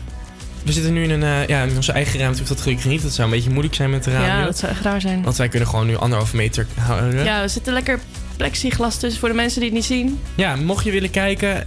[0.64, 2.38] we zitten nu in, een, eh, ja, in onze eigen ruimte.
[2.38, 3.02] Hoeft dat gelukkig niet.
[3.02, 4.28] Dat zou een beetje moeilijk zijn met de radio.
[4.28, 5.24] Ja, dat zou echt raar zijn.
[5.24, 7.24] Want wij kunnen gewoon nu anderhalve meter houden.
[7.24, 8.00] Ja, er zitten lekker
[8.38, 10.20] plexiglas tussen voor de mensen die het niet zien.
[10.36, 11.66] Ja, mocht je willen kijken,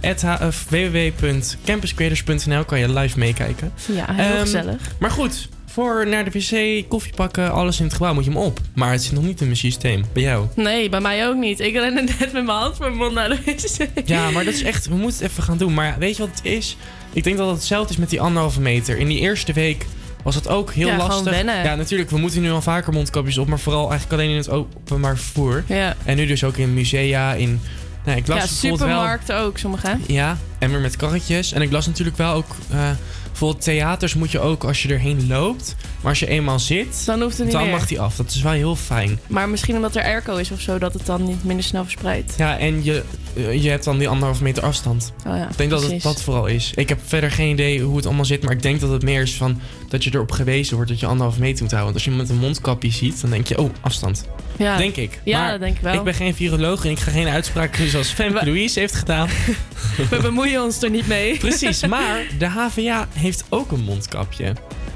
[0.69, 3.73] www.campuscreators.nl kan je live meekijken.
[3.95, 4.95] Ja, heel Ehm, gezellig.
[4.99, 8.39] Maar goed, voor naar de wc, koffie pakken, alles in het gebouw moet je hem
[8.39, 8.59] op.
[8.75, 10.03] Maar het zit nog niet in mijn systeem.
[10.13, 10.45] Bij jou?
[10.55, 11.59] Nee, bij mij ook niet.
[11.59, 13.87] Ik rende net met mijn hand voor mijn mond naar de wc.
[14.05, 15.73] Ja, maar dat is echt, we moeten het even gaan doen.
[15.73, 16.77] Maar weet je wat het is?
[17.13, 18.97] Ik denk dat het hetzelfde is met die anderhalve meter.
[18.97, 19.85] In die eerste week
[20.23, 21.41] was het ook heel Ja, lastig.
[21.43, 24.49] Ja, natuurlijk, we moeten nu al vaker mondkapjes op, maar vooral eigenlijk alleen in het
[24.49, 25.63] openbaar vervoer.
[25.67, 25.95] Ja.
[26.05, 27.61] En nu dus ook in musea, in.
[28.05, 28.77] Nou, ik las Ja, wel.
[28.77, 29.87] supermarkten ook, sommige.
[29.87, 29.93] hè?
[30.07, 31.51] Ja, en weer met karretjes.
[31.53, 32.55] En ik las natuurlijk wel ook.
[32.71, 32.89] eh
[33.31, 35.75] bijvoorbeeld theaters moet je ook als je erheen loopt.
[36.01, 37.71] Maar als je eenmaal zit, Dan hoeft het niet dan meer.
[37.71, 38.15] mag die af.
[38.15, 39.19] Dat is wel heel fijn.
[39.27, 42.33] Maar misschien omdat er airco is of zo, dat het dan niet minder snel verspreidt.
[42.37, 43.03] Ja, en je,
[43.35, 45.13] je hebt dan die anderhalve meter afstand.
[45.27, 46.71] Oh ja, ik denk dat het dat vooral is.
[46.75, 48.43] Ik heb verder geen idee hoe het allemaal zit.
[48.43, 51.05] Maar ik denk dat het meer is van dat je erop gewezen wordt dat je
[51.05, 51.93] anderhalve meter moet houden.
[51.93, 54.25] Want als je met een mondkapje ziet, dan denk je, oh, afstand.
[54.57, 54.77] Ja.
[54.77, 55.19] Denk ik.
[55.23, 55.93] Ja, maar dat denk ik wel.
[55.93, 59.27] Ik ben geen viroloog en ik ga geen uitspraken doen zoals Femke Louise heeft gedaan.
[60.09, 61.37] We bemoeien ons er niet mee.
[61.37, 64.53] Precies, maar de HVA heeft ook een mondkapje.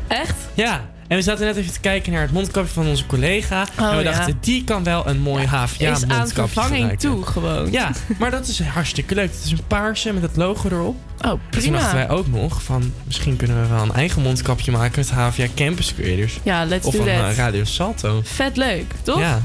[0.07, 0.36] Echt?
[0.53, 0.94] Ja.
[1.07, 3.68] En we zaten net even te kijken naar het mondkapje van onze collega.
[3.80, 4.11] Oh, en we ja.
[4.11, 6.98] dachten, die kan wel een mooi HVA is aan mondkapje vervanging gebruiken.
[7.10, 7.72] toe gewoon.
[7.72, 9.32] Ja, maar dat is hartstikke leuk.
[9.32, 10.95] Het is een paarse met het logo erop.
[11.22, 11.77] Oh, En toen prima.
[11.77, 15.45] dachten wij ook nog van, misschien kunnen we wel een eigen mondkapje maken met HVA
[15.56, 16.40] Campus Creators.
[16.44, 17.07] Ja, let's of do that.
[17.07, 18.22] eh, Radio Salto.
[18.23, 19.19] Vet leuk, toch?
[19.19, 19.41] Ja.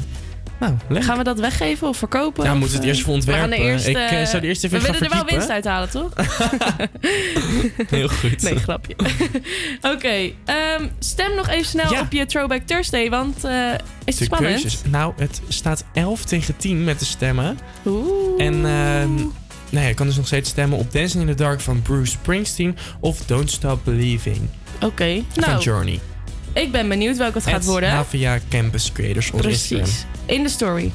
[0.60, 1.04] Nou, leuk.
[1.04, 2.44] Gaan we dat weggeven of verkopen?
[2.44, 3.52] Ja, we het eerst voor ontwerpen.
[3.52, 6.12] Ik eh, zou de eerste even We willen er wel winst uit halen, toch?
[7.90, 8.42] Heel goed.
[8.42, 8.96] Nee, grapje.
[9.94, 13.72] Oké, ehm, stem nog even snel op je Throwback Thursday, want eh,
[14.04, 14.60] is het spannend?
[14.60, 14.80] Keuzes.
[14.90, 17.58] Nou, het staat 11 tegen 10 met de stemmen.
[17.86, 18.44] Oeh.
[18.44, 18.54] En...
[18.54, 19.14] Ehm,
[19.70, 22.10] nou ja, je kan dus nog steeds stemmen op Dancing in the Dark van Bruce
[22.10, 24.38] Springsteen of Don't Stop Believing
[24.80, 25.24] Oké, nou.
[25.34, 26.00] van Journey.
[26.52, 27.90] Ik ben benieuwd welke het gaat worden.
[27.90, 30.04] Havia Campus Creators op Precies.
[30.26, 30.92] In de story.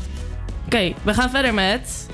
[0.65, 2.07] Oké, we gaan verder met...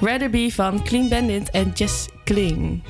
[0.00, 2.82] Rather Be van Clean Bandit en Jess Kling.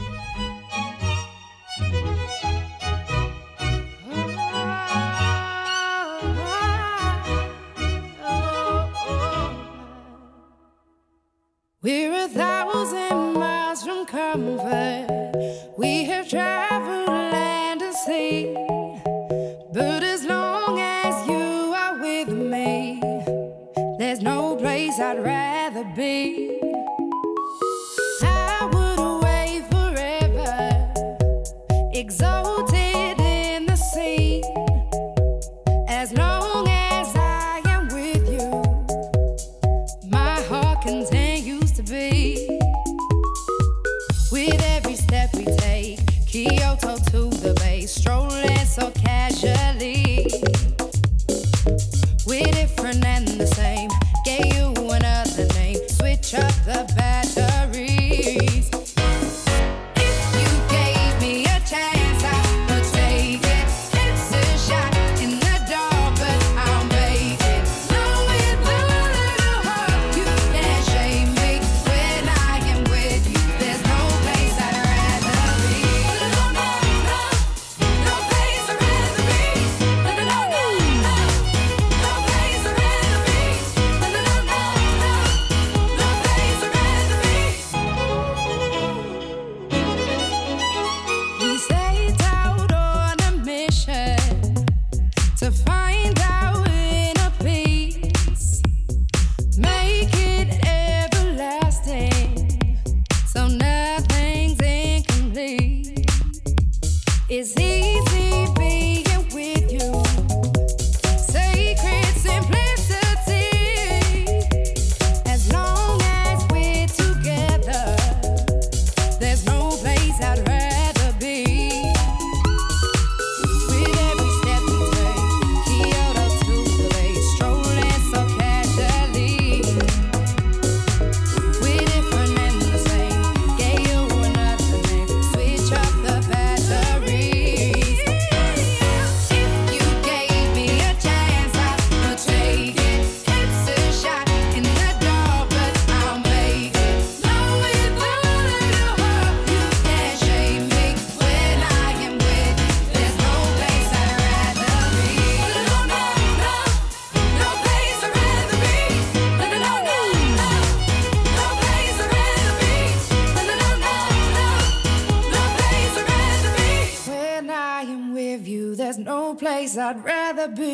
[170.49, 170.74] be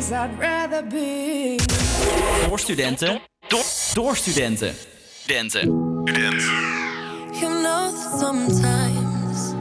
[0.00, 1.58] place I'd rather be.
[2.46, 3.20] Door studenten.
[3.48, 3.64] Door,
[3.94, 4.74] door studenten.
[5.22, 5.66] Studenten.
[7.40, 9.54] You know that sometimes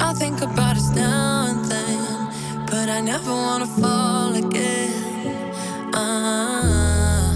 [0.00, 4.92] I think about us now and then, but I never wanna fall again.
[5.92, 7.32] Uh -huh.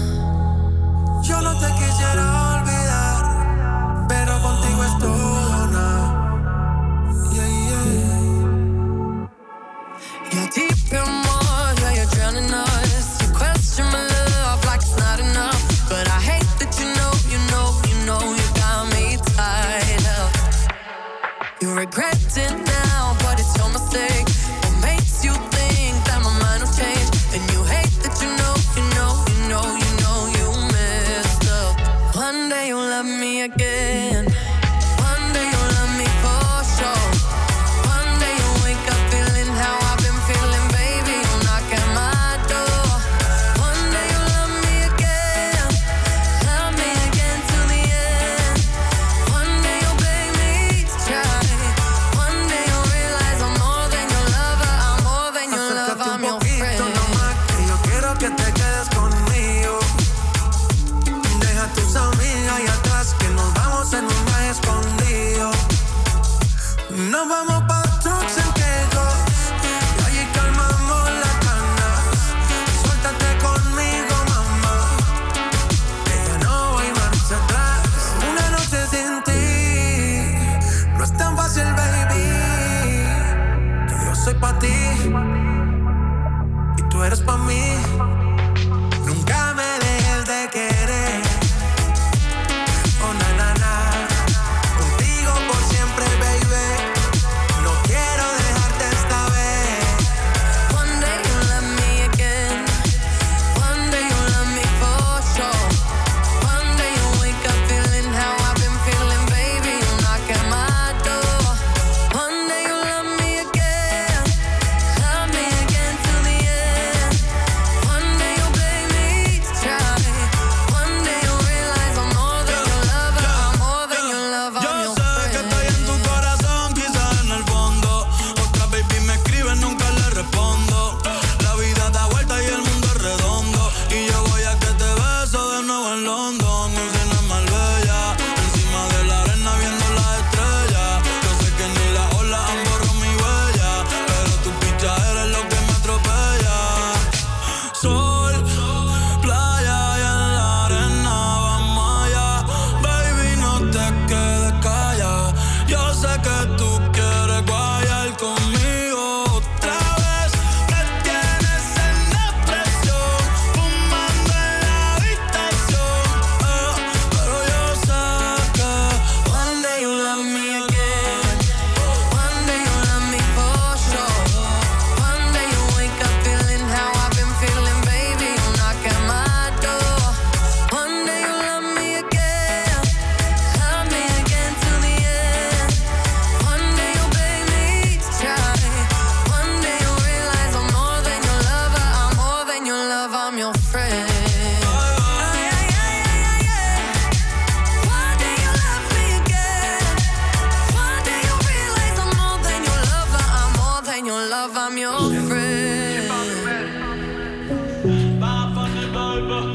[1.27, 2.42] Yo no te quisiera.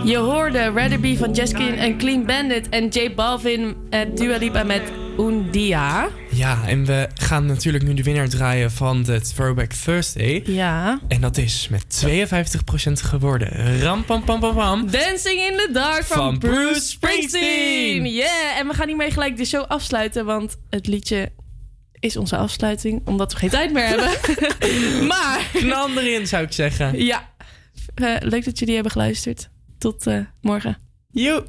[0.08, 4.92] Je hoorde Rather van Jeskin en Clean Bandit en J Balvin en Dua Lipa met
[5.18, 6.08] Undia.
[6.30, 10.42] Ja, en we gaan natuurlijk nu de winnaar draaien van de Throwback Thursday.
[10.46, 11.00] Ja.
[11.08, 13.80] En dat is met 52% geworden.
[13.80, 14.90] Ram, pam, pam, pam, pam.
[14.90, 18.06] Dancing in the Dark van, Bruce Springsteen.
[18.06, 21.32] Yeah, en we gaan hiermee gelijk de show afsluiten, want het liedje
[22.00, 24.10] is onze afsluiting, omdat we geen tijd meer hebben.
[25.12, 25.50] maar...
[25.52, 27.04] Knal erin, zou ik zeggen.
[27.04, 27.28] Ja.
[27.94, 29.48] Eh, leuk dat jullie hebben geluisterd
[29.78, 30.76] tot uh, morgen.
[31.12, 31.44] Joe!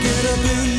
[0.00, 0.77] get up in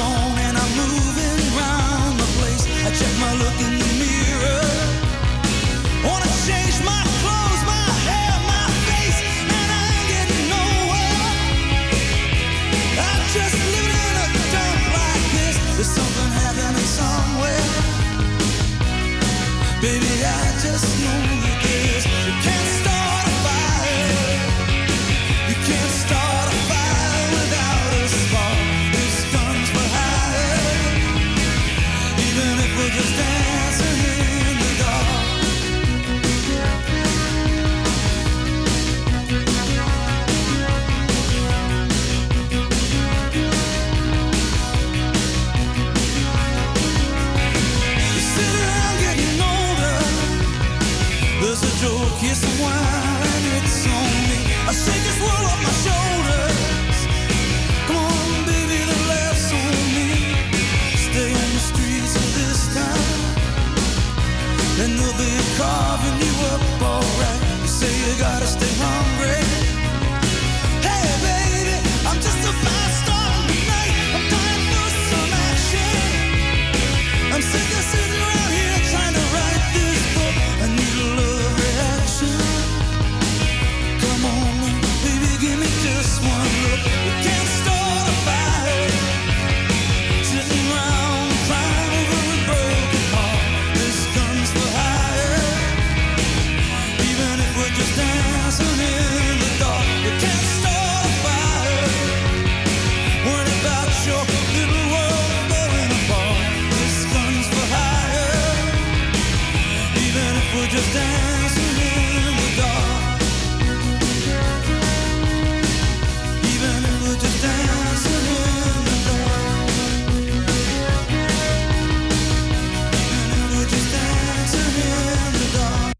[0.00, 0.29] song